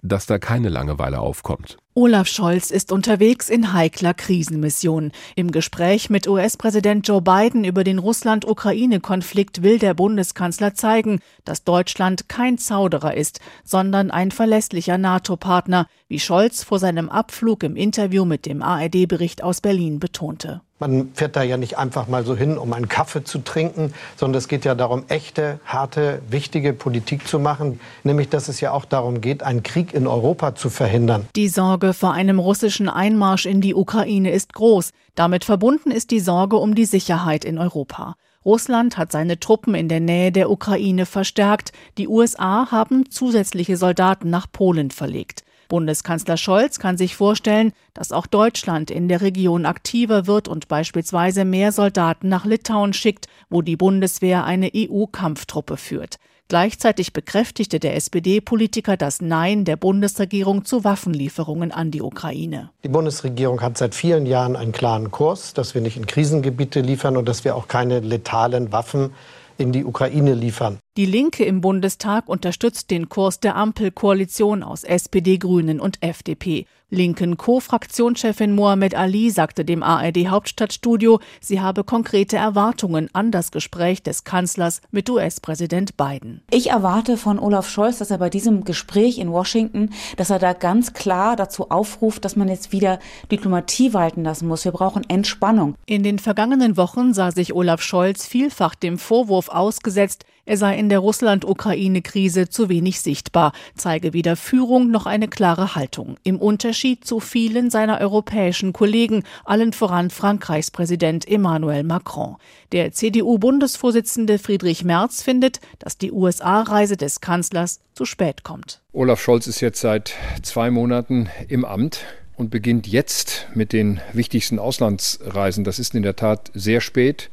dass 0.00 0.24
da 0.24 0.38
keine 0.38 0.70
Langeweile 0.70 1.20
aufkommt. 1.20 1.76
Olaf 1.94 2.26
Scholz 2.26 2.70
ist 2.70 2.90
unterwegs 2.90 3.50
in 3.50 3.74
heikler 3.74 4.14
Krisenmission. 4.14 5.12
Im 5.36 5.50
Gespräch 5.50 6.08
mit 6.08 6.26
US-Präsident 6.26 7.06
Joe 7.06 7.20
Biden 7.20 7.64
über 7.64 7.84
den 7.84 7.98
Russland-Ukraine-Konflikt 7.98 9.62
will 9.62 9.78
der 9.78 9.92
Bundeskanzler 9.92 10.72
zeigen, 10.72 11.20
dass 11.44 11.64
Deutschland 11.64 12.30
kein 12.30 12.56
Zauderer 12.56 13.14
ist, 13.14 13.40
sondern 13.62 14.10
ein 14.10 14.30
verlässlicher 14.30 14.96
NATO-Partner, 14.96 15.86
wie 16.08 16.18
Scholz 16.18 16.64
vor 16.64 16.78
seinem 16.78 17.10
Abflug 17.10 17.62
im 17.62 17.76
Interview 17.76 18.24
mit 18.24 18.46
dem 18.46 18.62
ARD-Bericht 18.62 19.42
aus 19.42 19.60
Berlin 19.60 20.00
betonte. 20.00 20.62
Man 20.82 21.12
fährt 21.14 21.36
da 21.36 21.44
ja 21.44 21.58
nicht 21.58 21.78
einfach 21.78 22.08
mal 22.08 22.24
so 22.24 22.34
hin, 22.34 22.58
um 22.58 22.72
einen 22.72 22.88
Kaffee 22.88 23.22
zu 23.22 23.38
trinken, 23.38 23.94
sondern 24.16 24.38
es 24.38 24.48
geht 24.48 24.64
ja 24.64 24.74
darum, 24.74 25.04
echte, 25.06 25.60
harte, 25.64 26.20
wichtige 26.28 26.72
Politik 26.72 27.28
zu 27.28 27.38
machen. 27.38 27.78
Nämlich, 28.02 28.30
dass 28.30 28.48
es 28.48 28.60
ja 28.60 28.72
auch 28.72 28.84
darum 28.84 29.20
geht, 29.20 29.44
einen 29.44 29.62
Krieg 29.62 29.94
in 29.94 30.08
Europa 30.08 30.56
zu 30.56 30.70
verhindern. 30.70 31.26
Die 31.36 31.46
Sorge 31.46 31.81
vor 31.90 32.12
einem 32.12 32.38
russischen 32.38 32.88
Einmarsch 32.88 33.46
in 33.46 33.60
die 33.60 33.74
Ukraine 33.74 34.30
ist 34.30 34.52
groß. 34.52 34.92
Damit 35.16 35.44
verbunden 35.44 35.90
ist 35.90 36.12
die 36.12 36.20
Sorge 36.20 36.56
um 36.56 36.76
die 36.76 36.84
Sicherheit 36.84 37.44
in 37.44 37.58
Europa. 37.58 38.14
Russland 38.44 38.96
hat 38.96 39.10
seine 39.12 39.40
Truppen 39.40 39.74
in 39.74 39.88
der 39.88 40.00
Nähe 40.00 40.30
der 40.32 40.50
Ukraine 40.50 41.06
verstärkt. 41.06 41.72
Die 41.98 42.08
USA 42.08 42.70
haben 42.70 43.10
zusätzliche 43.10 43.76
Soldaten 43.76 44.30
nach 44.30 44.46
Polen 44.50 44.90
verlegt. 44.92 45.42
Bundeskanzler 45.68 46.36
Scholz 46.36 46.78
kann 46.78 46.98
sich 46.98 47.16
vorstellen, 47.16 47.72
dass 47.94 48.12
auch 48.12 48.26
Deutschland 48.26 48.90
in 48.90 49.08
der 49.08 49.22
Region 49.22 49.64
aktiver 49.64 50.26
wird 50.26 50.46
und 50.46 50.68
beispielsweise 50.68 51.44
mehr 51.44 51.72
Soldaten 51.72 52.28
nach 52.28 52.44
Litauen 52.44 52.92
schickt, 52.92 53.26
wo 53.48 53.62
die 53.62 53.76
Bundeswehr 53.76 54.44
eine 54.44 54.70
EU-Kampftruppe 54.74 55.76
führt. 55.76 56.18
Gleichzeitig 56.52 57.14
bekräftigte 57.14 57.80
der 57.80 57.96
SPD-Politiker 57.96 58.98
das 58.98 59.22
Nein 59.22 59.64
der 59.64 59.76
Bundesregierung 59.76 60.66
zu 60.66 60.84
Waffenlieferungen 60.84 61.72
an 61.72 61.90
die 61.90 62.02
Ukraine. 62.02 62.68
Die 62.84 62.88
Bundesregierung 62.88 63.62
hat 63.62 63.78
seit 63.78 63.94
vielen 63.94 64.26
Jahren 64.26 64.54
einen 64.54 64.72
klaren 64.72 65.10
Kurs, 65.10 65.54
dass 65.54 65.74
wir 65.74 65.80
nicht 65.80 65.96
in 65.96 66.04
Krisengebiete 66.04 66.82
liefern 66.82 67.16
und 67.16 67.26
dass 67.26 67.46
wir 67.46 67.56
auch 67.56 67.68
keine 67.68 68.00
letalen 68.00 68.70
Waffen 68.70 69.14
in 69.56 69.72
die 69.72 69.82
Ukraine 69.82 70.34
liefern. 70.34 70.78
Die 70.98 71.06
Linke 71.06 71.46
im 71.46 71.62
Bundestag 71.62 72.28
unterstützt 72.28 72.90
den 72.90 73.08
Kurs 73.08 73.40
der 73.40 73.56
Ampelkoalition 73.56 74.62
aus 74.62 74.84
SPD, 74.84 75.38
Grünen 75.38 75.80
und 75.80 76.02
FDP. 76.02 76.66
Linken 76.90 77.38
Co-Fraktionschefin 77.38 78.54
Mohamed 78.54 78.94
Ali 78.94 79.30
sagte 79.30 79.64
dem 79.64 79.82
ARD 79.82 80.28
Hauptstadtstudio, 80.28 81.20
sie 81.40 81.62
habe 81.62 81.84
konkrete 81.84 82.36
Erwartungen 82.36 83.08
an 83.14 83.30
das 83.30 83.50
Gespräch 83.50 84.02
des 84.02 84.24
Kanzlers 84.24 84.82
mit 84.90 85.08
US-Präsident 85.08 85.96
Biden. 85.96 86.42
Ich 86.50 86.68
erwarte 86.68 87.16
von 87.16 87.38
Olaf 87.38 87.70
Scholz, 87.70 87.96
dass 87.96 88.10
er 88.10 88.18
bei 88.18 88.28
diesem 88.28 88.64
Gespräch 88.64 89.16
in 89.16 89.32
Washington, 89.32 89.94
dass 90.18 90.28
er 90.28 90.38
da 90.38 90.52
ganz 90.52 90.92
klar 90.92 91.36
dazu 91.36 91.70
aufruft, 91.70 92.26
dass 92.26 92.36
man 92.36 92.48
jetzt 92.48 92.72
wieder 92.72 92.98
Diplomatie 93.30 93.94
walten 93.94 94.24
lassen 94.24 94.46
muss. 94.46 94.66
Wir 94.66 94.72
brauchen 94.72 95.08
Entspannung. 95.08 95.76
In 95.86 96.02
den 96.02 96.18
vergangenen 96.18 96.76
Wochen 96.76 97.14
sah 97.14 97.30
sich 97.30 97.54
Olaf 97.54 97.80
Scholz 97.80 98.26
vielfach 98.26 98.74
dem 98.74 98.98
Vorwurf 98.98 99.48
ausgesetzt, 99.48 100.26
er 100.44 100.56
sei 100.56 100.76
in 100.76 100.88
der 100.88 100.98
Russland-Ukraine-Krise 100.98 102.48
zu 102.48 102.68
wenig 102.68 103.00
sichtbar, 103.00 103.52
zeige 103.76 104.12
weder 104.12 104.34
Führung 104.34 104.90
noch 104.90 105.06
eine 105.06 105.28
klare 105.28 105.76
Haltung. 105.76 106.16
Im 106.24 106.38
Unterschied 106.38 107.04
zu 107.04 107.20
vielen 107.20 107.70
seiner 107.70 108.00
europäischen 108.00 108.72
Kollegen, 108.72 109.22
allen 109.44 109.72
voran 109.72 110.10
Frankreichs 110.10 110.72
Präsident 110.72 111.28
Emmanuel 111.28 111.84
Macron. 111.84 112.36
Der 112.72 112.90
CDU-Bundesvorsitzende 112.90 114.40
Friedrich 114.40 114.82
Merz 114.84 115.22
findet, 115.22 115.60
dass 115.78 115.96
die 115.96 116.10
USA-Reise 116.10 116.96
des 116.96 117.20
Kanzlers 117.20 117.80
zu 117.94 118.04
spät 118.04 118.42
kommt. 118.42 118.80
Olaf 118.92 119.20
Scholz 119.20 119.46
ist 119.46 119.60
jetzt 119.60 119.80
seit 119.80 120.14
zwei 120.42 120.72
Monaten 120.72 121.28
im 121.48 121.64
Amt 121.64 122.00
und 122.36 122.50
beginnt 122.50 122.88
jetzt 122.88 123.46
mit 123.54 123.72
den 123.72 124.00
wichtigsten 124.12 124.58
Auslandsreisen. 124.58 125.62
Das 125.62 125.78
ist 125.78 125.94
in 125.94 126.02
der 126.02 126.16
Tat 126.16 126.50
sehr 126.54 126.80
spät. 126.80 127.30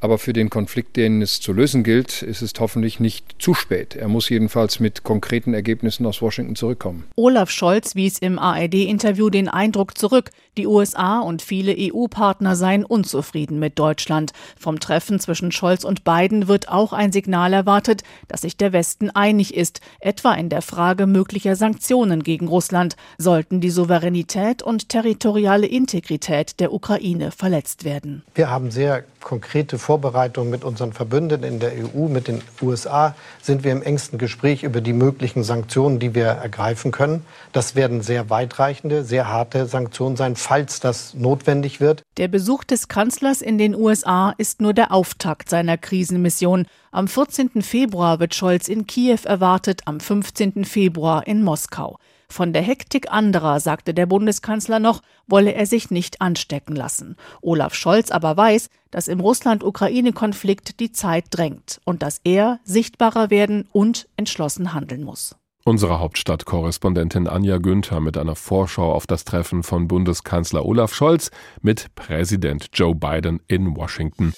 Aber 0.00 0.18
für 0.18 0.32
den 0.32 0.50
Konflikt, 0.50 0.96
den 0.96 1.22
es 1.22 1.40
zu 1.40 1.52
lösen 1.52 1.82
gilt, 1.82 2.22
ist 2.22 2.42
es 2.42 2.52
hoffentlich 2.58 3.00
nicht 3.00 3.36
zu 3.38 3.54
spät. 3.54 3.96
Er 3.96 4.08
muss 4.08 4.28
jedenfalls 4.28 4.78
mit 4.78 5.04
konkreten 5.04 5.54
Ergebnissen 5.54 6.04
aus 6.06 6.20
Washington 6.20 6.54
zurückkommen. 6.54 7.04
Olaf 7.16 7.50
Scholz 7.50 7.94
wies 7.94 8.18
im 8.18 8.38
ARD-Interview 8.38 9.30
den 9.30 9.48
Eindruck 9.48 9.96
zurück, 9.96 10.30
die 10.56 10.66
USA 10.66 11.20
und 11.20 11.42
viele 11.42 11.74
EU-Partner 11.78 12.56
seien 12.56 12.84
unzufrieden 12.84 13.58
mit 13.58 13.78
Deutschland. 13.78 14.32
Vom 14.58 14.80
Treffen 14.80 15.20
zwischen 15.20 15.52
Scholz 15.52 15.84
und 15.84 16.04
Biden 16.04 16.48
wird 16.48 16.68
auch 16.68 16.92
ein 16.92 17.12
Signal 17.12 17.52
erwartet, 17.52 18.02
dass 18.28 18.40
sich 18.42 18.56
der 18.56 18.72
Westen 18.72 19.10
einig 19.10 19.54
ist, 19.54 19.80
etwa 20.00 20.32
in 20.32 20.48
der 20.48 20.62
Frage 20.62 21.06
möglicher 21.06 21.56
Sanktionen 21.56 22.22
gegen 22.22 22.48
Russland, 22.48 22.96
sollten 23.18 23.60
die 23.60 23.70
Souveränität 23.70 24.62
und 24.62 24.88
territoriale 24.88 25.66
Integrität 25.66 26.58
der 26.60 26.72
Ukraine 26.72 27.32
verletzt 27.32 27.84
werden. 27.84 28.22
Wir 28.34 28.50
haben 28.50 28.70
sehr 28.70 29.04
konkrete 29.20 29.78
Vorbereitungen 29.86 30.50
mit 30.50 30.64
unseren 30.64 30.92
Verbündeten 30.92 31.46
in 31.46 31.60
der 31.60 31.70
EU, 31.70 32.08
mit 32.08 32.26
den 32.26 32.42
USA, 32.60 33.14
sind 33.40 33.62
wir 33.62 33.70
im 33.70 33.82
engsten 33.82 34.18
Gespräch 34.18 34.64
über 34.64 34.80
die 34.80 34.92
möglichen 34.92 35.44
Sanktionen, 35.44 36.00
die 36.00 36.12
wir 36.12 36.26
ergreifen 36.26 36.90
können. 36.90 37.24
Das 37.52 37.76
werden 37.76 38.02
sehr 38.02 38.28
weitreichende, 38.28 39.04
sehr 39.04 39.28
harte 39.28 39.66
Sanktionen 39.66 40.16
sein, 40.16 40.34
falls 40.34 40.80
das 40.80 41.14
notwendig 41.14 41.80
wird. 41.80 42.02
Der 42.16 42.26
Besuch 42.26 42.64
des 42.64 42.88
Kanzlers 42.88 43.40
in 43.40 43.58
den 43.58 43.76
USA 43.76 44.34
ist 44.38 44.60
nur 44.60 44.74
der 44.74 44.90
Auftakt 44.90 45.48
seiner 45.48 45.78
Krisenmission. 45.78 46.66
Am 46.90 47.06
14. 47.06 47.62
Februar 47.62 48.18
wird 48.18 48.34
Scholz 48.34 48.66
in 48.66 48.88
Kiew 48.88 49.20
erwartet, 49.22 49.82
am 49.84 50.00
15. 50.00 50.64
Februar 50.64 51.28
in 51.28 51.44
Moskau. 51.44 51.96
Von 52.28 52.52
der 52.52 52.62
Hektik 52.62 53.12
anderer, 53.12 53.60
sagte 53.60 53.94
der 53.94 54.06
Bundeskanzler 54.06 54.78
noch, 54.78 55.02
wolle 55.26 55.52
er 55.52 55.66
sich 55.66 55.90
nicht 55.90 56.20
anstecken 56.20 56.74
lassen. 56.74 57.16
Olaf 57.40 57.74
Scholz 57.74 58.10
aber 58.10 58.36
weiß, 58.36 58.68
dass 58.90 59.08
im 59.08 59.20
Russland-Ukraine-Konflikt 59.20 60.80
die 60.80 60.92
Zeit 60.92 61.26
drängt 61.30 61.80
und 61.84 62.02
dass 62.02 62.20
er 62.24 62.60
sichtbarer 62.64 63.30
werden 63.30 63.68
und 63.72 64.08
entschlossen 64.16 64.74
handeln 64.74 65.04
muss. 65.04 65.36
Unsere 65.64 65.98
Hauptstadtkorrespondentin 65.98 67.26
Anja 67.26 67.58
Günther 67.58 67.98
mit 67.98 68.16
einer 68.16 68.36
Vorschau 68.36 68.92
auf 68.92 69.08
das 69.08 69.24
Treffen 69.24 69.64
von 69.64 69.88
Bundeskanzler 69.88 70.64
Olaf 70.64 70.94
Scholz 70.94 71.32
mit 71.60 71.92
Präsident 71.96 72.68
Joe 72.72 72.94
Biden 72.94 73.40
in 73.48 73.76
Washington. 73.76 74.32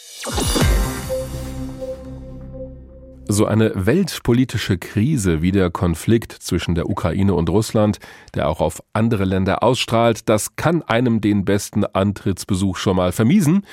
So 3.31 3.45
eine 3.45 3.73
weltpolitische 3.75 4.79
Krise 4.79 5.43
wie 5.43 5.53
der 5.53 5.69
Konflikt 5.69 6.33
zwischen 6.33 6.75
der 6.75 6.89
Ukraine 6.89 7.35
und 7.35 7.51
Russland, 7.51 7.99
der 8.35 8.49
auch 8.49 8.61
auf 8.61 8.83
andere 8.95 9.27
Länder 9.27 9.63
ausstrahlt, 9.63 10.31
das 10.31 10.57
kann 10.57 10.81
einem 10.81 11.21
den 11.21 11.45
besten 11.45 11.85
Antrittsbesuch 11.85 12.79
schon 12.79 12.97
mal 12.97 13.13
vermiesen, 13.13 13.67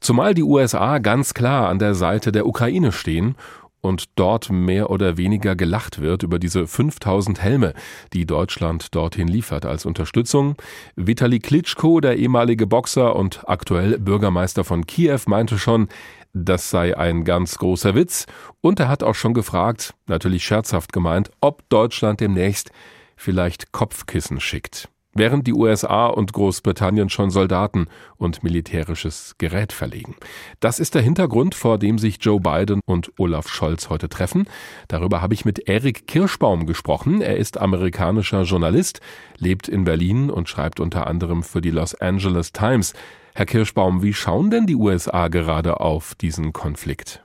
zumal 0.00 0.34
die 0.34 0.42
USA 0.42 0.98
ganz 0.98 1.34
klar 1.34 1.68
an 1.68 1.78
der 1.78 1.94
Seite 1.94 2.32
der 2.32 2.48
Ukraine 2.48 2.90
stehen 2.90 3.36
und 3.80 4.06
dort 4.16 4.50
mehr 4.50 4.90
oder 4.90 5.16
weniger 5.16 5.54
gelacht 5.54 6.00
wird 6.00 6.24
über 6.24 6.40
diese 6.40 6.66
5000 6.66 7.40
Helme, 7.40 7.74
die 8.12 8.26
Deutschland 8.26 8.92
dorthin 8.94 9.28
liefert 9.28 9.64
als 9.64 9.86
Unterstützung. 9.86 10.56
Vitali 10.96 11.38
Klitschko, 11.38 12.00
der 12.00 12.16
ehemalige 12.16 12.66
Boxer 12.66 13.14
und 13.14 13.48
aktuell 13.48 14.00
Bürgermeister 14.00 14.64
von 14.64 14.84
Kiew, 14.84 15.20
meinte 15.26 15.58
schon, 15.58 15.88
das 16.44 16.70
sei 16.70 16.96
ein 16.96 17.24
ganz 17.24 17.56
großer 17.56 17.94
Witz. 17.94 18.26
Und 18.60 18.78
er 18.78 18.88
hat 18.88 19.02
auch 19.02 19.14
schon 19.14 19.32
gefragt, 19.34 19.94
natürlich 20.06 20.44
scherzhaft 20.44 20.92
gemeint, 20.92 21.30
ob 21.40 21.68
Deutschland 21.70 22.20
demnächst 22.20 22.70
vielleicht 23.16 23.72
Kopfkissen 23.72 24.40
schickt. 24.40 24.90
Während 25.14 25.46
die 25.46 25.54
USA 25.54 26.08
und 26.08 26.34
Großbritannien 26.34 27.08
schon 27.08 27.30
Soldaten 27.30 27.86
und 28.18 28.44
militärisches 28.44 29.36
Gerät 29.38 29.72
verlegen. 29.72 30.14
Das 30.60 30.78
ist 30.78 30.94
der 30.94 31.00
Hintergrund, 31.00 31.54
vor 31.54 31.78
dem 31.78 31.96
sich 31.96 32.18
Joe 32.20 32.38
Biden 32.38 32.82
und 32.84 33.10
Olaf 33.16 33.48
Scholz 33.48 33.88
heute 33.88 34.10
treffen. 34.10 34.46
Darüber 34.88 35.22
habe 35.22 35.32
ich 35.32 35.46
mit 35.46 35.70
Erik 35.70 36.06
Kirschbaum 36.06 36.66
gesprochen. 36.66 37.22
Er 37.22 37.38
ist 37.38 37.56
amerikanischer 37.56 38.42
Journalist, 38.42 39.00
lebt 39.38 39.68
in 39.68 39.84
Berlin 39.84 40.28
und 40.28 40.50
schreibt 40.50 40.80
unter 40.80 41.06
anderem 41.06 41.42
für 41.42 41.62
die 41.62 41.70
Los 41.70 41.94
Angeles 41.94 42.52
Times. 42.52 42.92
Herr 43.36 43.44
Kirschbaum, 43.44 44.02
wie 44.02 44.14
schauen 44.14 44.48
denn 44.48 44.64
die 44.64 44.76
USA 44.76 45.28
gerade 45.28 45.78
auf 45.80 46.14
diesen 46.14 46.54
Konflikt? 46.54 47.22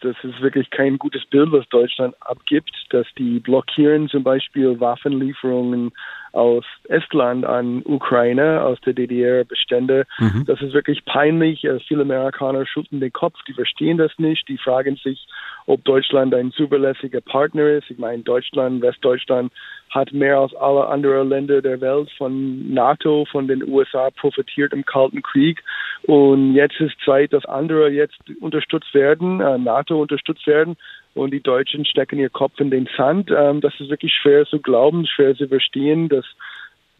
Das 0.00 0.16
ist 0.24 0.40
wirklich 0.42 0.68
kein 0.70 0.98
gutes 0.98 1.24
Bild, 1.26 1.52
was 1.52 1.64
Deutschland 1.68 2.16
abgibt, 2.22 2.72
dass 2.90 3.06
die 3.16 3.38
blockieren 3.38 4.08
zum 4.08 4.24
Beispiel 4.24 4.80
Waffenlieferungen 4.80 5.92
aus 6.34 6.64
Estland 6.88 7.44
an 7.44 7.82
Ukraine, 7.84 8.62
aus 8.62 8.80
der 8.80 8.92
DDR-Bestände. 8.92 10.04
Mhm. 10.18 10.44
Das 10.46 10.60
ist 10.60 10.74
wirklich 10.74 11.04
peinlich. 11.04 11.64
Äh, 11.64 11.78
viele 11.80 12.02
Amerikaner 12.02 12.66
schütteln 12.66 13.00
den 13.00 13.12
Kopf, 13.12 13.36
die 13.46 13.52
verstehen 13.52 13.98
das 13.98 14.12
nicht. 14.18 14.48
Die 14.48 14.58
fragen 14.58 14.96
sich, 14.96 15.26
ob 15.66 15.84
Deutschland 15.84 16.34
ein 16.34 16.52
zuverlässiger 16.52 17.20
Partner 17.20 17.68
ist. 17.68 17.90
Ich 17.90 17.98
meine, 17.98 18.22
Deutschland, 18.22 18.82
Westdeutschland 18.82 19.52
hat 19.90 20.12
mehr 20.12 20.38
als 20.38 20.54
alle 20.56 20.88
anderen 20.88 21.28
Länder 21.28 21.62
der 21.62 21.80
Welt 21.80 22.10
von 22.18 22.72
NATO, 22.72 23.26
von 23.30 23.46
den 23.46 23.62
USA 23.68 24.10
profitiert 24.10 24.72
im 24.72 24.84
Kalten 24.84 25.22
Krieg. 25.22 25.62
Und 26.02 26.54
jetzt 26.54 26.80
ist 26.80 26.96
Zeit, 27.04 27.32
dass 27.32 27.44
andere 27.44 27.90
jetzt 27.90 28.18
unterstützt 28.40 28.92
werden, 28.92 29.40
äh, 29.40 29.56
NATO 29.56 30.00
unterstützt 30.02 30.46
werden 30.46 30.76
und 31.14 31.32
die 31.32 31.42
Deutschen 31.42 31.84
stecken 31.84 32.18
ihr 32.18 32.30
Kopf 32.30 32.60
in 32.60 32.70
den 32.70 32.88
Sand. 32.96 33.30
Ähm, 33.30 33.60
das 33.60 33.74
ist 33.78 33.90
wirklich 33.90 34.12
schwer 34.12 34.46
zu 34.46 34.58
glauben, 34.60 35.06
schwer 35.06 35.34
zu 35.36 35.48
verstehen, 35.48 36.08
dass 36.08 36.24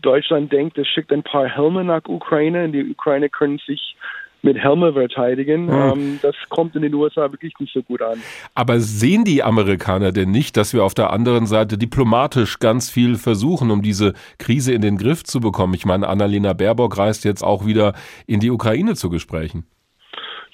Deutschland 0.00 0.52
denkt, 0.52 0.78
es 0.78 0.86
schickt 0.88 1.12
ein 1.12 1.22
paar 1.22 1.48
Helme 1.48 1.84
nach 1.84 2.02
Ukraine 2.06 2.64
und 2.64 2.72
die 2.72 2.90
Ukraine 2.90 3.28
können 3.28 3.58
sich 3.66 3.96
mit 4.44 4.58
Helme 4.58 4.92
verteidigen. 4.92 5.66
Mhm. 5.66 6.18
das 6.20 6.36
kommt 6.50 6.76
in 6.76 6.82
den 6.82 6.92
USA 6.94 7.32
wirklich 7.32 7.54
nicht 7.58 7.72
so 7.72 7.82
gut 7.82 8.02
an. 8.02 8.20
Aber 8.54 8.78
sehen 8.78 9.24
die 9.24 9.42
Amerikaner 9.42 10.12
denn 10.12 10.30
nicht, 10.30 10.56
dass 10.56 10.74
wir 10.74 10.84
auf 10.84 10.94
der 10.94 11.10
anderen 11.10 11.46
Seite 11.46 11.78
diplomatisch 11.78 12.58
ganz 12.58 12.90
viel 12.90 13.16
versuchen, 13.16 13.70
um 13.70 13.80
diese 13.80 14.12
Krise 14.38 14.74
in 14.74 14.82
den 14.82 14.98
Griff 14.98 15.24
zu 15.24 15.40
bekommen? 15.40 15.72
Ich 15.72 15.86
meine, 15.86 16.06
Annalena 16.08 16.52
Baerbock 16.52 16.98
reist 16.98 17.24
jetzt 17.24 17.42
auch 17.42 17.64
wieder 17.64 17.94
in 18.26 18.40
die 18.40 18.50
Ukraine 18.50 18.94
zu 18.94 19.08
Gesprächen. 19.08 19.64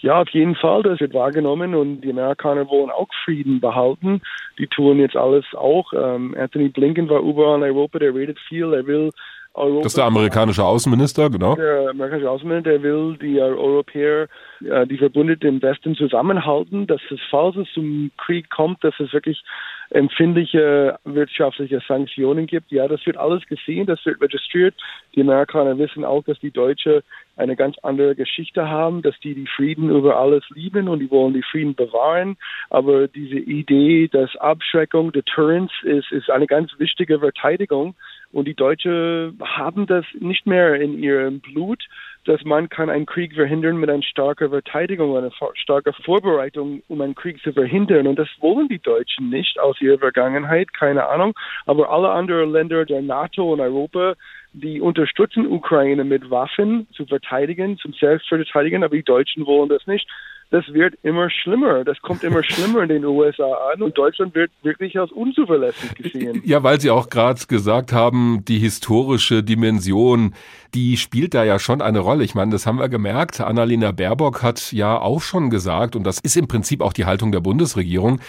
Ja, 0.02 0.22
auf 0.22 0.30
jeden 0.30 0.54
Fall, 0.54 0.82
das 0.82 1.00
wird 1.00 1.12
wahrgenommen 1.12 1.74
und 1.74 2.00
die 2.00 2.10
Amerikaner 2.10 2.68
wollen 2.68 2.90
auch 2.90 3.08
Frieden 3.24 3.60
behalten. 3.60 4.22
Die 4.58 4.66
tun 4.66 4.98
jetzt 4.98 5.16
alles 5.16 5.44
auch. 5.54 5.92
Ähm, 5.92 6.34
Anthony 6.38 6.68
Blinken 6.68 7.08
war 7.08 7.20
überall 7.20 7.58
in 7.58 7.64
Europa, 7.64 7.98
der 7.98 8.14
redet 8.14 8.38
viel, 8.48 8.72
er 8.72 8.86
will 8.86 9.10
Europa. 9.52 9.82
Das 9.82 9.92
ist 9.92 9.98
der 9.98 10.04
amerikanische 10.04 10.64
Außenminister, 10.64 11.28
genau. 11.28 11.56
Der 11.56 11.90
amerikanische 11.90 12.30
Außenminister, 12.30 12.70
der 12.70 12.82
will 12.82 13.18
die 13.20 13.40
Europäer, 13.40 14.28
äh, 14.64 14.86
die 14.86 14.96
Verbündeten 14.96 15.48
im 15.48 15.62
Westen 15.62 15.94
zusammenhalten, 15.94 16.86
dass 16.86 17.00
es, 17.10 17.20
falls 17.30 17.56
es 17.56 17.68
zum 17.74 18.10
Krieg 18.16 18.48
kommt, 18.48 18.82
dass 18.84 18.94
es 19.00 19.12
wirklich 19.12 19.42
empfindliche 19.90 20.98
wirtschaftliche 21.04 21.80
Sanktionen 21.86 22.46
gibt. 22.46 22.70
Ja, 22.70 22.86
das 22.88 23.04
wird 23.06 23.16
alles 23.16 23.44
gesehen, 23.46 23.86
das 23.86 24.04
wird 24.06 24.20
registriert. 24.20 24.74
Die 25.14 25.20
Amerikaner 25.20 25.76
wissen 25.78 26.04
auch, 26.04 26.24
dass 26.24 26.38
die 26.38 26.52
Deutsche 26.52 27.02
eine 27.36 27.56
ganz 27.56 27.76
andere 27.82 28.14
Geschichte 28.14 28.68
haben, 28.68 29.02
dass 29.02 29.18
die 29.20 29.34
die 29.34 29.46
Frieden 29.46 29.90
über 29.90 30.16
alles 30.16 30.44
lieben 30.50 30.88
und 30.88 31.00
die 31.00 31.10
wollen 31.10 31.34
die 31.34 31.42
Frieden 31.42 31.74
bewahren. 31.74 32.36
Aber 32.68 33.08
diese 33.08 33.38
Idee, 33.38 34.08
dass 34.08 34.36
Abschreckung, 34.36 35.12
Deterrence 35.12 35.72
ist, 35.82 36.12
ist 36.12 36.30
eine 36.30 36.46
ganz 36.46 36.70
wichtige 36.78 37.18
Verteidigung. 37.18 37.94
Und 38.32 38.46
die 38.46 38.54
Deutschen 38.54 39.38
haben 39.42 39.86
das 39.86 40.04
nicht 40.18 40.46
mehr 40.46 40.76
in 40.76 41.02
ihrem 41.02 41.40
Blut 41.40 41.82
dass 42.26 42.44
man 42.44 42.68
kann 42.68 42.90
einen 42.90 43.06
Krieg 43.06 43.34
verhindern 43.34 43.78
mit 43.78 43.88
einer 43.88 44.02
starken 44.02 44.50
Verteidigung, 44.50 45.16
einer 45.16 45.32
starken 45.54 45.92
Vorbereitung, 46.04 46.82
um 46.88 47.00
einen 47.00 47.14
Krieg 47.14 47.42
zu 47.42 47.52
verhindern. 47.52 48.06
Und 48.06 48.18
das 48.18 48.28
wollen 48.40 48.68
die 48.68 48.78
Deutschen 48.78 49.30
nicht 49.30 49.58
aus 49.58 49.80
ihrer 49.80 49.98
Vergangenheit, 49.98 50.72
keine 50.74 51.08
Ahnung. 51.08 51.34
Aber 51.66 51.90
alle 51.90 52.10
anderen 52.10 52.52
Länder 52.52 52.84
der 52.84 53.00
NATO 53.00 53.52
und 53.52 53.60
Europa, 53.60 54.14
die 54.52 54.80
unterstützen 54.80 55.46
Ukraine 55.46 56.04
mit 56.04 56.30
Waffen 56.30 56.86
zu 56.92 57.06
verteidigen, 57.06 57.78
zum 57.78 57.92
Selbstverteidigen, 57.94 58.84
aber 58.84 58.96
die 58.96 59.02
Deutschen 59.02 59.46
wollen 59.46 59.68
das 59.68 59.86
nicht 59.86 60.08
das 60.50 60.64
wird 60.72 60.94
immer 61.02 61.30
schlimmer. 61.30 61.84
Das 61.84 62.00
kommt 62.02 62.24
immer 62.24 62.42
schlimmer 62.44 62.82
in 62.82 62.88
den 62.88 63.04
USA 63.04 63.50
an 63.72 63.82
und 63.82 63.96
Deutschland 63.96 64.34
wird 64.34 64.50
wirklich 64.62 64.98
als 64.98 65.12
unzuverlässig 65.12 65.94
gesehen. 65.94 66.42
Ja, 66.44 66.62
weil 66.62 66.80
Sie 66.80 66.90
auch 66.90 67.08
gerade 67.08 67.40
gesagt 67.46 67.92
haben, 67.92 68.44
die 68.46 68.58
historische 68.58 69.42
Dimension, 69.42 70.34
die 70.74 70.96
spielt 70.96 71.34
da 71.34 71.44
ja 71.44 71.58
schon 71.58 71.80
eine 71.80 72.00
Rolle. 72.00 72.24
Ich 72.24 72.34
meine, 72.34 72.52
das 72.52 72.66
haben 72.66 72.78
wir 72.78 72.88
gemerkt. 72.88 73.40
Annalena 73.40 73.92
Baerbock 73.92 74.42
hat 74.42 74.72
ja 74.72 74.98
auch 75.00 75.22
schon 75.22 75.50
gesagt, 75.50 75.96
und 75.96 76.04
das 76.04 76.18
ist 76.20 76.36
im 76.36 76.48
Prinzip 76.48 76.80
auch 76.82 76.92
die 76.92 77.06
Haltung 77.06 77.32
der 77.32 77.40
Bundesregierung, 77.40 78.20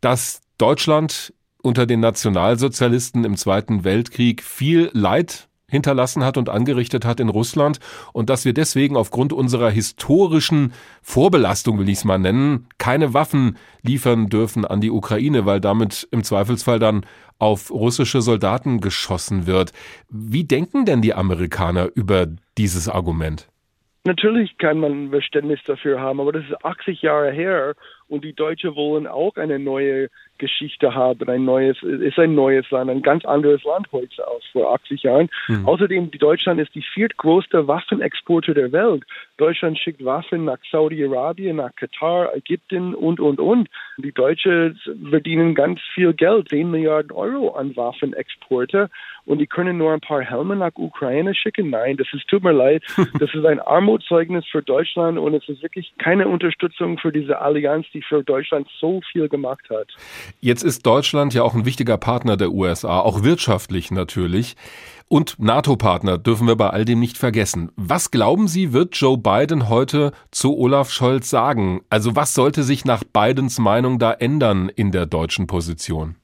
dass 0.00 0.42
Deutschland 0.58 1.32
unter 1.62 1.86
den 1.86 2.00
Nationalsozialisten 2.00 3.24
im 3.24 3.36
Zweiten 3.36 3.84
Weltkrieg 3.84 4.42
viel 4.42 4.90
Leid 4.92 5.49
hinterlassen 5.70 6.24
hat 6.24 6.36
und 6.36 6.48
angerichtet 6.48 7.04
hat 7.04 7.20
in 7.20 7.28
Russland 7.28 7.78
und 8.12 8.30
dass 8.30 8.44
wir 8.44 8.52
deswegen 8.52 8.96
aufgrund 8.96 9.32
unserer 9.32 9.70
historischen 9.70 10.72
Vorbelastung, 11.02 11.78
will 11.78 11.88
ich 11.88 11.98
es 11.98 12.04
mal 12.04 12.18
nennen, 12.18 12.66
keine 12.78 13.14
Waffen 13.14 13.56
liefern 13.82 14.28
dürfen 14.28 14.64
an 14.64 14.80
die 14.80 14.90
Ukraine, 14.90 15.46
weil 15.46 15.60
damit 15.60 16.08
im 16.10 16.24
Zweifelsfall 16.24 16.78
dann 16.78 17.06
auf 17.38 17.70
russische 17.70 18.20
Soldaten 18.20 18.80
geschossen 18.80 19.46
wird. 19.46 19.72
Wie 20.08 20.44
denken 20.44 20.84
denn 20.84 21.02
die 21.02 21.14
Amerikaner 21.14 21.88
über 21.94 22.26
dieses 22.58 22.88
Argument? 22.88 23.48
Natürlich 24.04 24.56
kann 24.56 24.78
man 24.78 25.10
Verständnis 25.10 25.60
dafür 25.66 26.00
haben, 26.00 26.20
aber 26.20 26.32
das 26.32 26.44
ist 26.44 26.64
80 26.64 27.02
Jahre 27.02 27.32
her 27.32 27.74
und 28.08 28.24
die 28.24 28.32
Deutschen 28.32 28.74
wollen 28.74 29.06
auch 29.06 29.36
eine 29.36 29.58
neue 29.58 30.08
Geschichte 30.40 30.94
haben, 30.94 31.28
ein 31.28 31.44
neues, 31.44 31.80
ist 31.82 32.18
ein 32.18 32.34
neues 32.34 32.68
Land, 32.70 32.90
ein 32.90 33.02
ganz 33.02 33.24
anderes 33.24 33.62
Land 33.62 33.86
heute 33.92 34.26
aus 34.26 34.42
vor 34.52 34.74
80 34.74 35.04
Jahren. 35.04 35.28
Mhm. 35.46 35.68
Außerdem, 35.68 36.10
Deutschland 36.10 36.60
ist 36.60 36.74
die 36.74 36.82
viertgrößte 36.94 37.68
Waffenexporter 37.68 38.54
der 38.54 38.72
Welt. 38.72 39.04
Deutschland 39.36 39.78
schickt 39.78 40.04
Waffen 40.04 40.46
nach 40.46 40.58
Saudi-Arabien, 40.70 41.56
nach 41.56 41.74
Katar, 41.76 42.34
Ägypten 42.34 42.94
und, 42.94 43.20
und, 43.20 43.38
und. 43.38 43.68
Die 43.98 44.12
Deutschen 44.12 44.78
verdienen 45.08 45.54
ganz 45.54 45.80
viel 45.94 46.12
Geld, 46.14 46.48
10 46.48 46.70
Milliarden 46.70 47.12
Euro 47.12 47.50
an 47.50 47.76
Waffenexporte 47.76 48.90
und 49.26 49.38
die 49.38 49.46
können 49.46 49.78
nur 49.78 49.92
ein 49.92 50.00
paar 50.00 50.22
Helme 50.22 50.56
nach 50.56 50.72
Ukraine 50.76 51.34
schicken. 51.34 51.70
Nein, 51.70 51.96
das 51.96 52.08
ist, 52.12 52.26
tut 52.28 52.42
mir 52.42 52.52
leid, 52.52 52.82
das 53.18 53.32
ist 53.34 53.44
ein 53.44 53.60
Armutszeugnis 53.60 54.44
für 54.50 54.62
Deutschland 54.62 55.18
und 55.18 55.34
es 55.34 55.48
ist 55.48 55.62
wirklich 55.62 55.92
keine 55.98 56.28
Unterstützung 56.28 56.98
für 56.98 57.12
diese 57.12 57.38
Allianz, 57.40 57.86
die 57.92 58.02
für 58.02 58.22
Deutschland 58.22 58.68
so 58.80 59.00
viel 59.12 59.28
gemacht 59.28 59.68
hat. 59.70 59.88
Jetzt 60.38 60.62
ist 60.62 60.86
Deutschland 60.86 61.34
ja 61.34 61.42
auch 61.42 61.54
ein 61.54 61.64
wichtiger 61.64 61.96
Partner 61.98 62.36
der 62.36 62.52
USA, 62.52 63.00
auch 63.00 63.22
wirtschaftlich 63.22 63.90
natürlich. 63.90 64.56
Und 65.08 65.40
NATO-Partner 65.40 66.18
dürfen 66.18 66.46
wir 66.46 66.54
bei 66.54 66.70
all 66.70 66.84
dem 66.84 67.00
nicht 67.00 67.18
vergessen. 67.18 67.72
Was 67.74 68.12
glauben 68.12 68.46
Sie, 68.46 68.72
wird 68.72 68.94
Joe 68.94 69.18
Biden 69.18 69.68
heute 69.68 70.12
zu 70.30 70.56
Olaf 70.56 70.90
Scholz 70.90 71.28
sagen? 71.28 71.80
Also 71.90 72.14
was 72.14 72.34
sollte 72.34 72.62
sich 72.62 72.84
nach 72.84 73.02
Bidens 73.02 73.58
Meinung 73.58 73.98
da 73.98 74.12
ändern 74.12 74.68
in 74.68 74.92
der 74.92 75.06
deutschen 75.06 75.48
Position? 75.48 76.14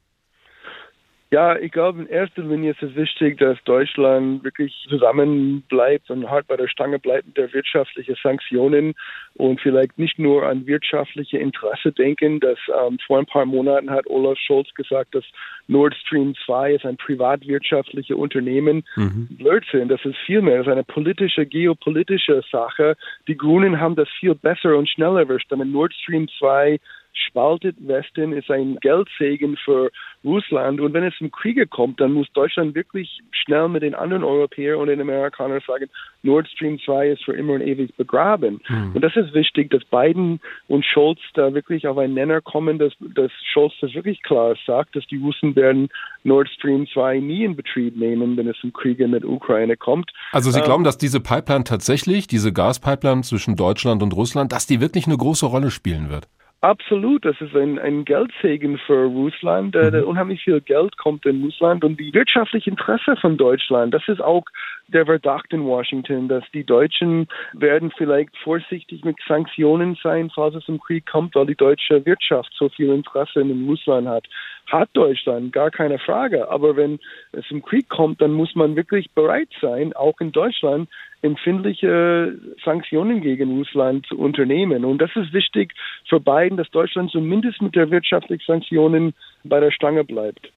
Ja, 1.31 1.57
ich 1.59 1.73
glaube, 1.73 2.03
in 2.03 2.07
erster 2.07 2.43
Linie 2.43 2.71
ist 2.71 2.83
es 2.83 2.95
wichtig, 2.95 3.39
dass 3.39 3.59
Deutschland 3.65 4.45
wirklich 4.45 4.73
zusammenbleibt 4.89 6.09
und 6.09 6.31
hart 6.31 6.47
bei 6.47 6.57
der 6.57 6.69
Stange 6.69 7.01
bleibt 7.01 7.27
mit 7.27 7.37
der 7.37 7.53
wirtschaftlichen 7.53 8.15
Sanktionen 8.23 8.95
und 9.35 9.61
vielleicht 9.61 9.99
nicht 9.99 10.21
nur 10.21 10.47
an 10.47 10.67
wirtschaftliche 10.67 11.39
Interesse 11.39 11.91
denken. 11.91 12.39
Dass 12.39 12.59
ähm, 12.69 12.99
vor 13.05 13.19
ein 13.19 13.27
paar 13.27 13.45
Monaten 13.45 13.91
hat 13.91 14.07
Olaf 14.07 14.39
Scholz 14.39 14.73
gesagt, 14.75 15.17
dass 15.17 15.25
Nord 15.67 15.97
Stream 15.97 16.35
2 16.45 16.75
ist 16.75 16.87
ein 16.87 16.97
privatwirtschaftliches 16.97 18.17
Unternehmen. 18.17 18.85
Mhm. 18.95 19.27
Blödsinn, 19.31 19.89
das 19.89 20.05
ist 20.05 20.17
viel 20.27 20.43
mehr, 20.43 20.59
das 20.59 20.69
ist 20.69 20.73
eine 20.73 20.85
politische, 20.85 21.45
geopolitische 21.45 22.43
Sache. 22.53 22.97
Die 23.27 23.37
Grünen 23.37 23.81
haben 23.81 23.97
das 23.97 24.09
viel 24.21 24.37
besser 24.37 24.77
und 24.77 24.89
schneller 24.89 25.21
erwischt, 25.21 25.51
damit 25.51 25.69
Nord 25.69 25.93
Stream 25.93 26.29
2 26.39 26.79
spaltet 27.17 27.77
Westen, 27.81 28.33
ist 28.33 28.51
ein 28.51 28.77
Geldsegen 28.81 29.57
für 29.57 29.91
Russland. 30.25 30.81
Und 30.81 30.93
wenn 30.93 31.05
es 31.05 31.17
zum 31.17 31.31
Kriege 31.31 31.67
kommt, 31.67 32.01
dann 32.01 32.13
muss 32.13 32.27
Deutschland 32.33 32.75
wirklich 32.75 33.21
schnell 33.31 33.69
mit 33.69 33.83
den 33.83 33.95
anderen 33.95 34.25
Europäern 34.25 34.81
und 34.81 34.89
den 34.89 35.01
Amerikanern 35.01 35.61
sagen, 35.67 35.87
Nord 36.23 36.49
Stream 36.49 36.79
2 36.85 37.11
ist 37.11 37.25
für 37.25 37.33
immer 37.33 37.55
und 37.55 37.61
ewig 37.63 37.95
begraben. 37.97 38.61
Mhm. 38.69 38.93
Und 38.95 39.03
das 39.03 39.15
ist 39.17 39.33
wichtig, 39.35 39.71
dass 39.71 39.85
Biden 39.85 40.41
und 40.69 40.85
Scholz 40.85 41.21
da 41.35 41.55
wirklich 41.55 41.87
auf 41.87 41.99
einen 41.99 42.15
Nenner 42.15 42.41
kommen, 42.41 42.79
dass, 42.79 42.93
dass 43.15 43.31
Scholz 43.53 43.73
das 43.81 43.95
wirklich 43.95 44.23
klar 44.23 44.57
sagt, 44.67 44.97
dass 44.97 45.07
die 45.07 45.19
Russen 45.19 45.55
werden 45.57 45.89
Nord 46.25 46.49
Stream 46.49 46.87
2 46.93 47.21
nie 47.21 47.45
in 47.45 47.57
Betrieb 47.57 47.97
nehmen, 47.97 48.37
wenn 48.37 48.49
es 48.49 48.57
zum 48.59 48.73
Kriege 48.73 49.07
mit 49.09 49.25
Ukraine 49.25 49.77
kommt. 49.77 50.11
Also 50.33 50.51
Sie 50.51 50.59
ähm, 50.59 50.65
glauben, 50.65 50.85
dass 50.85 50.99
diese 50.99 51.21
Pipeline 51.21 51.65
tatsächlich, 51.65 52.27
diese 52.27 52.53
Gaspipeline 52.53 53.23
zwischen 53.23 53.57
Deutschland 53.57 54.03
und 54.03 54.15
Russland, 54.15 54.53
dass 54.53 54.67
die 54.67 54.81
wirklich 54.81 55.07
eine 55.07 55.17
große 55.17 55.47
Rolle 55.47 55.71
spielen 55.71 56.11
wird? 56.11 56.29
Absolut, 56.67 57.25
das 57.25 57.41
ist 57.41 57.55
ein, 57.55 57.79
ein 57.79 58.05
Geldsegen 58.05 58.77
für 58.77 59.05
Russland. 59.05 59.77
Äh, 59.77 59.93
mhm. 59.93 60.09
Unheimlich 60.09 60.43
viel 60.43 60.61
Geld 60.61 60.99
kommt 60.99 61.25
in 61.25 61.45
Russland 61.45 61.85
und 61.85 62.01
die 62.01 62.13
wirtschaftliche 62.13 62.71
Interesse 62.71 63.15
von 63.21 63.37
Deutschland, 63.37 63.95
das 63.95 64.03
ist 64.09 64.21
auch 64.21 64.43
der 64.89 65.07
Verdacht 65.07 65.53
in 65.53 65.65
Washington, 65.65 66.27
dass 66.27 66.43
die 66.53 66.65
Deutschen 66.65 67.29
werden 67.53 67.93
vielleicht 67.97 68.37
vorsichtig 68.39 69.05
mit 69.05 69.17
Sanktionen 69.29 69.97
sein, 70.03 70.29
falls 70.35 70.57
es 70.57 70.65
zum 70.65 70.81
Krieg 70.81 71.07
kommt, 71.07 71.37
weil 71.37 71.47
die 71.47 71.55
deutsche 71.55 72.05
Wirtschaft 72.05 72.53
so 72.59 72.69
viel 72.69 72.93
Interesse 72.93 73.43
in 73.43 73.69
Russland 73.69 74.09
hat. 74.09 74.27
Hat 74.67 74.91
Deutschland, 74.95 75.53
gar 75.53 75.71
keine 75.71 75.99
Frage. 75.99 76.49
Aber 76.51 76.77
wenn 76.77 76.99
es 77.33 77.47
zum 77.47 77.63
Krieg 77.63 77.89
kommt, 77.89 78.21
dann 78.21 78.33
muss 78.33 78.55
man 78.55 78.77
wirklich 78.77 79.11
bereit 79.13 79.49
sein, 79.61 79.93
auch 79.93 80.21
in 80.21 80.33
Deutschland 80.33 80.89
empfindliche 81.23 82.39
Sanktionen 82.65 83.21
gegen 83.21 83.57
Russland 83.59 84.07
zu 84.07 84.19
unternehmen. 84.19 84.85
Und 84.85 84.99
das 84.99 85.11
ist 85.15 85.33
wichtig 85.33 85.73
für 86.09 86.21
Biden, 86.21 86.57
dass 86.57 86.71
Deutschland 86.71 87.11
zumindest 87.11 87.63
mit 87.63 87.75
der 87.75 87.91
wirtschaftlichen 87.91 88.45
Sanktionen 88.47 89.15
bei 89.45 89.61
der 89.61 89.71
Stange 89.71 90.05
bleibt. 90.05 90.51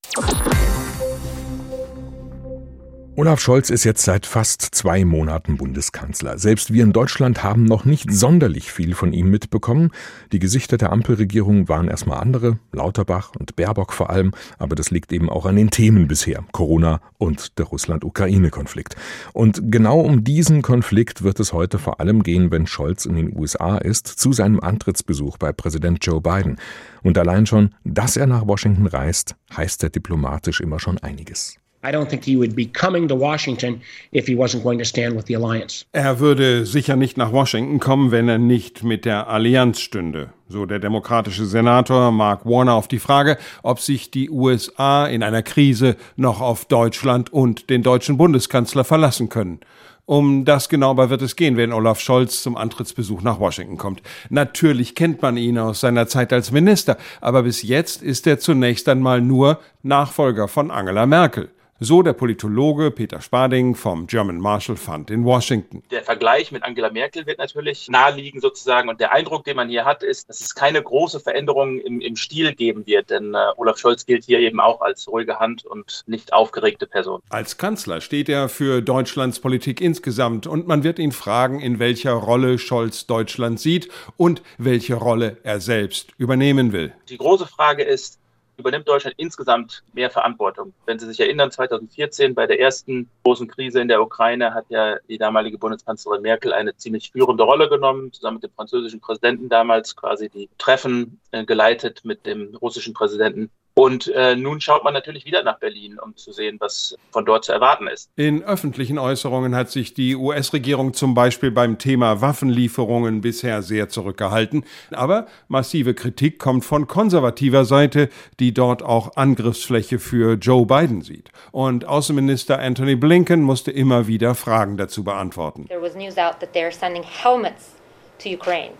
Olaf 3.20 3.42
Scholz 3.42 3.70
ist 3.70 3.84
jetzt 3.84 4.06
seit 4.06 4.26
fast 4.26 4.62
zwei 4.62 5.04
Monaten 5.04 5.58
Bundeskanzler. 5.58 6.38
Selbst 6.38 6.72
wir 6.72 6.86
in 6.86 6.94
Deutschland 6.94 7.44
haben 7.44 7.66
noch 7.66 7.84
nicht 7.84 8.14
sonderlich 8.14 8.72
viel 8.72 8.96
von 8.96 9.12
ihm 9.12 9.30
mitbekommen. 9.30 9.92
Die 10.32 10.40
Gesichter 10.40 10.78
der 10.78 10.94
Ampelregierung 10.94 11.68
waren 11.68 11.90
erstmal 11.90 12.22
andere, 12.22 12.60
Lauterbach 12.72 13.34
und 13.38 13.58
Baerbock 13.58 13.92
vor 13.92 14.10
allem, 14.10 14.32
aber 14.58 14.78
das 14.78 14.90
liegt 14.90 15.12
eben 15.12 15.30
auch 15.30 15.46
an 15.46 15.58
den 15.58 15.70
Themen 15.70 16.08
bisher, 16.08 16.46
Corona 16.54 17.02
und 17.18 17.60
der 17.60 17.66
Russland-Ukraine-Konflikt. 17.66 18.96
Und 19.34 19.70
genau 19.70 20.00
um 20.00 20.24
diesen 20.24 20.62
Konflikt 20.62 21.22
wird 21.22 21.42
es 21.42 21.52
heute 21.52 21.78
vor 21.78 22.00
allem 22.00 22.24
gehen, 22.24 22.52
wenn 22.52 22.68
Scholz 22.68 23.06
in 23.06 23.18
den 23.18 23.38
USA 23.38 23.80
ist, 23.80 24.08
zu 24.08 24.32
seinem 24.32 24.62
Antrittsbesuch 24.62 25.38
bei 25.38 25.52
Präsident 25.52 26.06
Joe 26.06 26.22
Biden. 26.22 26.56
Und 27.04 27.18
allein 27.18 27.46
schon, 27.46 27.76
dass 27.84 28.16
er 28.16 28.28
nach 28.28 28.48
Washington 28.48 28.88
reist, 28.88 29.36
heißt 29.58 29.84
er 29.84 29.90
diplomatisch 29.90 30.62
immer 30.62 30.80
schon 30.80 30.98
einiges. 31.00 31.60
I 31.82 31.92
don't 31.92 32.10
think 32.10 32.26
he 32.26 32.36
would 32.36 32.56
be 32.56 32.66
coming 32.66 33.08
to 33.08 33.16
Washington 33.16 33.82
if 34.12 34.28
he 34.28 34.36
wasn't 34.36 34.64
going 34.64 34.80
to 34.80 34.86
stand 34.86 35.16
with 35.16 35.28
the 35.28 35.36
alliance. 35.36 35.86
Er 35.94 36.20
würde 36.20 36.66
sicher 36.66 36.98
nicht 36.98 37.18
nach 37.18 37.32
Washington 37.32 37.80
kommen, 37.80 38.12
wenn 38.12 38.28
er 38.28 38.38
nicht 38.38 38.84
mit 38.84 39.06
der 39.06 39.30
Allianz 39.30 39.80
stünde. 39.80 40.34
So 40.50 40.66
der 40.66 40.80
demokratische 40.80 41.46
Senator 41.46 42.12
Mark 42.12 42.46
Warner 42.46 42.74
auf 42.74 42.90
die 42.90 43.00
Frage, 43.00 43.38
ob 43.64 43.80
sich 43.80 44.12
die 44.12 44.30
USA 44.30 45.08
in 45.08 45.24
einer 45.24 45.42
Krise 45.42 45.96
noch 46.18 46.42
auf 46.42 46.66
Deutschland 46.66 47.32
und 47.32 47.70
den 47.70 47.82
deutschen 47.82 48.18
Bundeskanzler 48.18 48.84
verlassen 48.84 49.30
können. 49.30 49.60
Um 50.06 50.44
das 50.44 50.70
genauer 50.70 51.12
wird 51.12 51.22
es 51.22 51.36
gehen, 51.36 51.56
wenn 51.56 51.72
Olaf 51.72 52.00
Scholz 52.00 52.42
zum 52.42 52.58
Antrittsbesuch 52.58 53.22
nach 53.22 53.40
Washington 53.40 53.78
kommt. 53.78 54.02
Natürlich 54.30 54.96
kennt 54.96 55.22
man 55.22 55.38
ihn 55.38 55.60
aus 55.60 55.82
seiner 55.82 56.08
Zeit 56.08 56.34
als 56.34 56.52
Minister, 56.52 56.98
aber 57.22 57.44
bis 57.44 57.62
jetzt 57.62 58.02
ist 58.02 58.26
er 58.26 58.40
zunächst 58.40 58.90
einmal 58.90 59.22
nur 59.22 59.60
Nachfolger 59.84 60.48
von 60.48 60.72
Angela 60.72 61.06
Merkel. 61.06 61.52
So 61.82 62.02
der 62.02 62.12
Politologe 62.12 62.92
Peter 62.92 63.22
Spading 63.22 63.74
vom 63.74 64.06
German 64.06 64.38
Marshall 64.38 64.76
Fund 64.76 65.10
in 65.10 65.24
Washington. 65.24 65.82
Der 65.92 66.04
Vergleich 66.04 66.52
mit 66.52 66.62
Angela 66.64 66.90
Merkel 66.90 67.26
wird 67.26 67.38
natürlich 67.38 67.88
naheliegen 67.88 68.42
sozusagen. 68.42 68.90
Und 68.90 69.00
der 69.00 69.14
Eindruck, 69.14 69.46
den 69.46 69.56
man 69.56 69.70
hier 69.70 69.86
hat, 69.86 70.04
ist, 70.04 70.28
dass 70.28 70.42
es 70.42 70.54
keine 70.54 70.84
große 70.84 71.22
Veränderung 71.22 71.80
im, 71.80 72.02
im 72.02 72.18
Stil 72.18 72.54
geben 72.54 72.86
wird. 72.86 73.10
Denn 73.10 73.34
äh, 73.34 73.38
Olaf 73.56 73.78
Scholz 73.78 74.06
gilt 74.06 74.26
hier 74.26 74.40
eben 74.40 74.60
auch 74.60 74.82
als 74.82 75.08
ruhige 75.08 75.40
Hand 75.40 75.66
und 75.66 76.04
nicht 76.06 76.34
aufgeregte 76.34 76.86
Person. 76.86 77.22
Als 77.30 77.58
Kanzler 77.58 78.02
steht 78.02 78.28
er 78.28 78.50
für 78.50 78.82
Deutschlands 78.82 79.40
Politik 79.40 79.80
insgesamt. 79.80 80.48
Und 80.48 80.68
man 80.68 80.84
wird 80.84 81.00
ihn 81.00 81.14
fragen, 81.14 81.62
in 81.62 81.80
welcher 81.80 82.12
Rolle 82.12 82.60
Scholz 82.60 83.08
Deutschland 83.08 83.58
sieht 83.58 83.88
und 84.18 84.42
welche 84.58 84.96
Rolle 84.96 85.38
er 85.44 85.62
selbst 85.62 86.10
übernehmen 86.18 86.74
will. 86.74 86.92
Die 87.08 87.18
große 87.18 87.48
Frage 87.48 87.84
ist, 87.84 88.19
übernimmt 88.60 88.88
Deutschland 88.88 89.16
insgesamt 89.18 89.84
mehr 89.94 90.10
Verantwortung. 90.10 90.74
Wenn 90.86 91.00
Sie 91.00 91.08
sich 91.08 91.20
erinnern, 91.20 91.52
2014 91.52 92.36
bei 92.36 92.46
der 92.46 92.60
ersten 92.60 93.10
großen 93.24 93.48
Krise 93.48 93.82
in 93.82 93.88
der 93.88 94.02
Ukraine 94.02 94.54
hat 94.54 94.66
ja 94.70 94.98
die 95.08 95.18
damalige 95.18 95.58
Bundeskanzlerin 95.58 96.22
Merkel 96.22 96.54
eine 96.54 96.76
ziemlich 96.76 97.12
führende 97.12 97.44
Rolle 97.44 97.70
genommen, 97.70 98.14
zusammen 98.14 98.36
mit 98.36 98.44
dem 98.44 98.52
französischen 98.52 99.00
Präsidenten 99.00 99.50
damals 99.50 99.96
quasi 99.96 100.30
die 100.30 100.50
Treffen 100.58 101.20
äh, 101.32 101.46
geleitet 101.46 102.02
mit 102.04 102.26
dem 102.26 102.56
russischen 102.56 102.94
Präsidenten. 102.94 103.50
Und 103.80 104.10
äh, 104.14 104.36
nun 104.36 104.60
schaut 104.60 104.84
man 104.84 104.94
natürlich 104.94 105.24
wieder 105.24 105.42
nach 105.42 105.58
Berlin, 105.58 105.98
um 106.04 106.14
zu 106.18 106.34
sehen, 106.34 106.58
was 106.60 106.98
von 107.12 107.26
dort 107.26 107.46
zu 107.46 107.54
erwarten 107.54 107.88
ist. 107.88 108.12
In 108.18 108.44
öffentlichen 108.44 109.00
Äußerungen 109.00 109.56
hat 109.56 109.72
sich 109.72 109.94
die 109.94 110.18
US-Regierung 110.18 110.94
zum 110.94 111.14
Beispiel 111.14 111.50
beim 111.50 111.78
Thema 111.78 112.20
Waffenlieferungen 112.20 113.22
bisher 113.22 113.62
sehr 113.62 113.88
zurückgehalten. 113.88 114.66
Aber 114.92 115.28
massive 115.48 115.94
Kritik 115.94 116.40
kommt 116.40 116.66
von 116.66 116.88
konservativer 116.88 117.64
Seite, 117.64 118.10
die 118.42 118.54
dort 118.54 118.84
auch 118.84 119.16
Angriffsfläche 119.16 119.98
für 119.98 120.34
Joe 120.34 120.66
Biden 120.66 121.02
sieht. 121.02 121.30
Und 121.54 121.86
Außenminister 121.86 122.60
Anthony 122.60 122.98
Blinken 122.98 123.44
musste 123.44 123.72
immer 123.72 124.08
wieder 124.08 124.36
Fragen 124.36 124.76
dazu 124.76 125.06
beantworten. 125.06 125.68
There 125.70 125.82
was 125.82 125.96
news 125.96 126.18
out 126.18 126.42
that 126.42 126.54
they're 126.54 126.74
sending 126.74 127.04
helmets 127.04 127.76
to 128.22 128.28
Ukraine. 128.28 128.74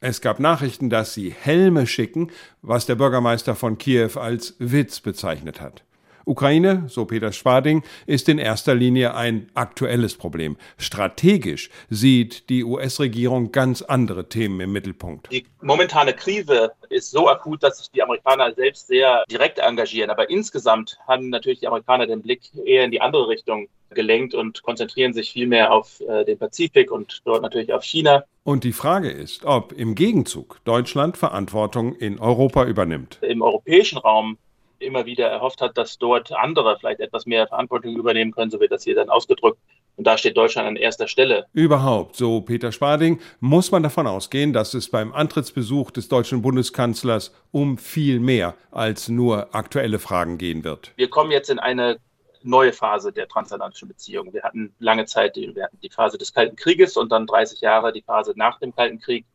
Es 0.00 0.20
gab 0.20 0.40
Nachrichten, 0.40 0.90
dass 0.90 1.14
sie 1.14 1.30
Helme 1.30 1.86
schicken, 1.86 2.30
was 2.60 2.86
der 2.86 2.96
Bürgermeister 2.96 3.54
von 3.54 3.78
Kiew 3.78 4.10
als 4.16 4.54
Witz 4.58 5.00
bezeichnet 5.00 5.60
hat. 5.60 5.82
Ukraine, 6.24 6.84
so 6.88 7.04
Peter 7.04 7.32
Schwading, 7.32 7.82
ist 8.06 8.28
in 8.28 8.38
erster 8.38 8.74
Linie 8.74 9.14
ein 9.14 9.50
aktuelles 9.54 10.14
Problem. 10.16 10.56
Strategisch 10.78 11.70
sieht 11.90 12.48
die 12.48 12.64
US-Regierung 12.64 13.52
ganz 13.52 13.82
andere 13.82 14.28
Themen 14.28 14.60
im 14.60 14.72
Mittelpunkt. 14.72 15.30
Die 15.32 15.46
momentane 15.60 16.12
Krise 16.12 16.72
ist 16.88 17.10
so 17.10 17.28
akut, 17.28 17.62
dass 17.62 17.78
sich 17.78 17.90
die 17.90 18.02
Amerikaner 18.02 18.52
selbst 18.54 18.86
sehr 18.86 19.24
direkt 19.30 19.58
engagieren. 19.58 20.10
Aber 20.10 20.30
insgesamt 20.30 20.98
haben 21.06 21.30
natürlich 21.30 21.60
die 21.60 21.66
Amerikaner 21.66 22.06
den 22.06 22.22
Blick 22.22 22.42
eher 22.64 22.84
in 22.84 22.90
die 22.90 23.00
andere 23.00 23.28
Richtung 23.28 23.68
gelenkt 23.94 24.34
und 24.34 24.62
konzentrieren 24.62 25.12
sich 25.12 25.32
viel 25.32 25.46
mehr 25.46 25.72
auf 25.72 26.00
äh, 26.00 26.24
den 26.24 26.38
Pazifik 26.38 26.90
und 26.90 27.20
dort 27.24 27.42
natürlich 27.42 27.72
auf 27.72 27.84
China. 27.84 28.24
Und 28.44 28.64
die 28.64 28.72
Frage 28.72 29.10
ist, 29.10 29.44
ob 29.44 29.72
im 29.72 29.94
Gegenzug 29.94 30.60
Deutschland 30.64 31.16
Verantwortung 31.16 31.94
in 31.94 32.18
Europa 32.18 32.64
übernimmt. 32.64 33.18
Im 33.22 33.42
europäischen 33.42 33.98
Raum 33.98 34.38
immer 34.82 35.06
wieder 35.06 35.28
erhofft 35.28 35.60
hat, 35.60 35.78
dass 35.78 35.98
dort 35.98 36.32
andere 36.32 36.78
vielleicht 36.78 37.00
etwas 37.00 37.26
mehr 37.26 37.46
Verantwortung 37.46 37.96
übernehmen 37.96 38.32
können, 38.32 38.50
so 38.50 38.60
wird 38.60 38.72
das 38.72 38.84
hier 38.84 38.94
dann 38.94 39.08
ausgedrückt. 39.08 39.58
Und 39.96 40.06
da 40.06 40.16
steht 40.16 40.36
Deutschland 40.36 40.68
an 40.68 40.76
erster 40.76 41.06
Stelle. 41.06 41.46
Überhaupt, 41.52 42.16
so 42.16 42.40
Peter 42.40 42.72
Spading, 42.72 43.20
muss 43.40 43.70
man 43.70 43.82
davon 43.82 44.06
ausgehen, 44.06 44.52
dass 44.52 44.74
es 44.74 44.90
beim 44.90 45.12
Antrittsbesuch 45.12 45.90
des 45.90 46.08
deutschen 46.08 46.40
Bundeskanzlers 46.40 47.34
um 47.50 47.76
viel 47.76 48.18
mehr 48.18 48.54
als 48.70 49.08
nur 49.08 49.54
aktuelle 49.54 49.98
Fragen 49.98 50.38
gehen 50.38 50.64
wird. 50.64 50.92
Wir 50.96 51.10
kommen 51.10 51.30
jetzt 51.30 51.50
in 51.50 51.58
eine 51.58 51.98
neue 52.42 52.72
Phase 52.72 53.12
der 53.12 53.28
transatlantischen 53.28 53.88
Beziehungen. 53.88 54.32
Wir 54.32 54.42
hatten 54.42 54.74
lange 54.78 55.04
Zeit 55.04 55.36
die, 55.36 55.54
wir 55.54 55.64
hatten 55.64 55.78
die 55.82 55.90
Phase 55.90 56.18
des 56.18 56.32
Kalten 56.32 56.56
Krieges 56.56 56.96
und 56.96 57.12
dann 57.12 57.26
30 57.26 57.60
Jahre 57.60 57.92
die 57.92 58.02
Phase 58.02 58.32
nach 58.36 58.58
dem 58.58 58.74
Kalten 58.74 58.98
Krieg. 58.98 59.26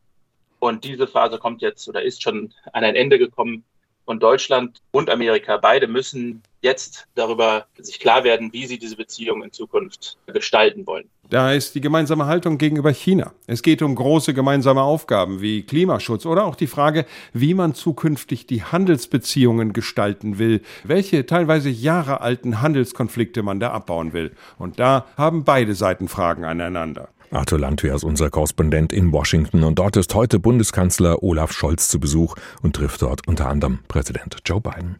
Und 0.59 0.83
diese 0.83 1.07
Phase 1.07 1.37
kommt 1.37 1.61
jetzt 1.61 1.87
oder 1.87 2.01
ist 2.01 2.23
schon 2.23 2.53
an 2.73 2.83
ein 2.83 2.95
Ende 2.95 3.19
gekommen. 3.19 3.63
Und 4.07 4.23
Deutschland 4.23 4.81
und 4.91 5.09
Amerika, 5.09 5.57
beide 5.57 5.85
müssen 5.85 6.41
jetzt 6.61 7.07
darüber 7.15 7.65
sich 7.77 7.99
klar 7.99 8.23
werden, 8.23 8.53
wie 8.53 8.65
sie 8.65 8.79
diese 8.79 8.95
Beziehung 8.95 9.43
in 9.43 9.51
Zukunft 9.51 10.17
gestalten 10.27 10.87
wollen. 10.87 11.09
Da 11.29 11.51
ist 11.51 11.75
die 11.75 11.81
gemeinsame 11.81 12.25
Haltung 12.25 12.57
gegenüber 12.57 12.91
China. 12.91 13.33
Es 13.47 13.61
geht 13.61 13.81
um 13.81 13.95
große 13.95 14.33
gemeinsame 14.33 14.81
Aufgaben 14.81 15.41
wie 15.41 15.63
Klimaschutz 15.63 16.25
oder 16.25 16.45
auch 16.45 16.55
die 16.55 16.67
Frage, 16.67 17.05
wie 17.33 17.53
man 17.53 17.73
zukünftig 17.73 18.47
die 18.47 18.63
Handelsbeziehungen 18.63 19.73
gestalten 19.73 20.39
will, 20.39 20.61
welche 20.85 21.25
teilweise 21.25 21.69
jahrealten 21.69 22.61
Handelskonflikte 22.61 23.43
man 23.43 23.59
da 23.59 23.71
abbauen 23.71 24.13
will. 24.13 24.31
Und 24.57 24.79
da 24.79 25.05
haben 25.17 25.43
beide 25.43 25.75
Seiten 25.75 26.07
Fragen 26.07 26.45
aneinander. 26.45 27.09
Arthur 27.31 27.59
Landwehr 27.59 27.93
ist 27.93 28.03
unser 28.03 28.29
Korrespondent 28.29 28.93
in 28.93 29.11
Washington 29.11 29.63
und 29.63 29.79
dort 29.79 29.97
ist 29.97 30.13
heute 30.15 30.39
Bundeskanzler 30.39 31.23
Olaf 31.23 31.51
Scholz 31.51 31.89
zu 31.89 31.99
Besuch 31.99 32.35
und 32.61 32.75
trifft 32.75 33.01
dort 33.01 33.27
unter 33.27 33.47
anderem 33.47 33.79
Präsident 33.87 34.37
Joe 34.45 34.61
Biden. 34.61 34.97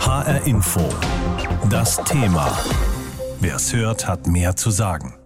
HR 0.00 0.46
Info. 0.46 0.80
Das 1.70 2.02
Thema. 2.04 2.56
Wer 3.40 3.56
es 3.56 3.72
hört, 3.72 4.08
hat 4.08 4.26
mehr 4.26 4.56
zu 4.56 4.70
sagen. 4.70 5.17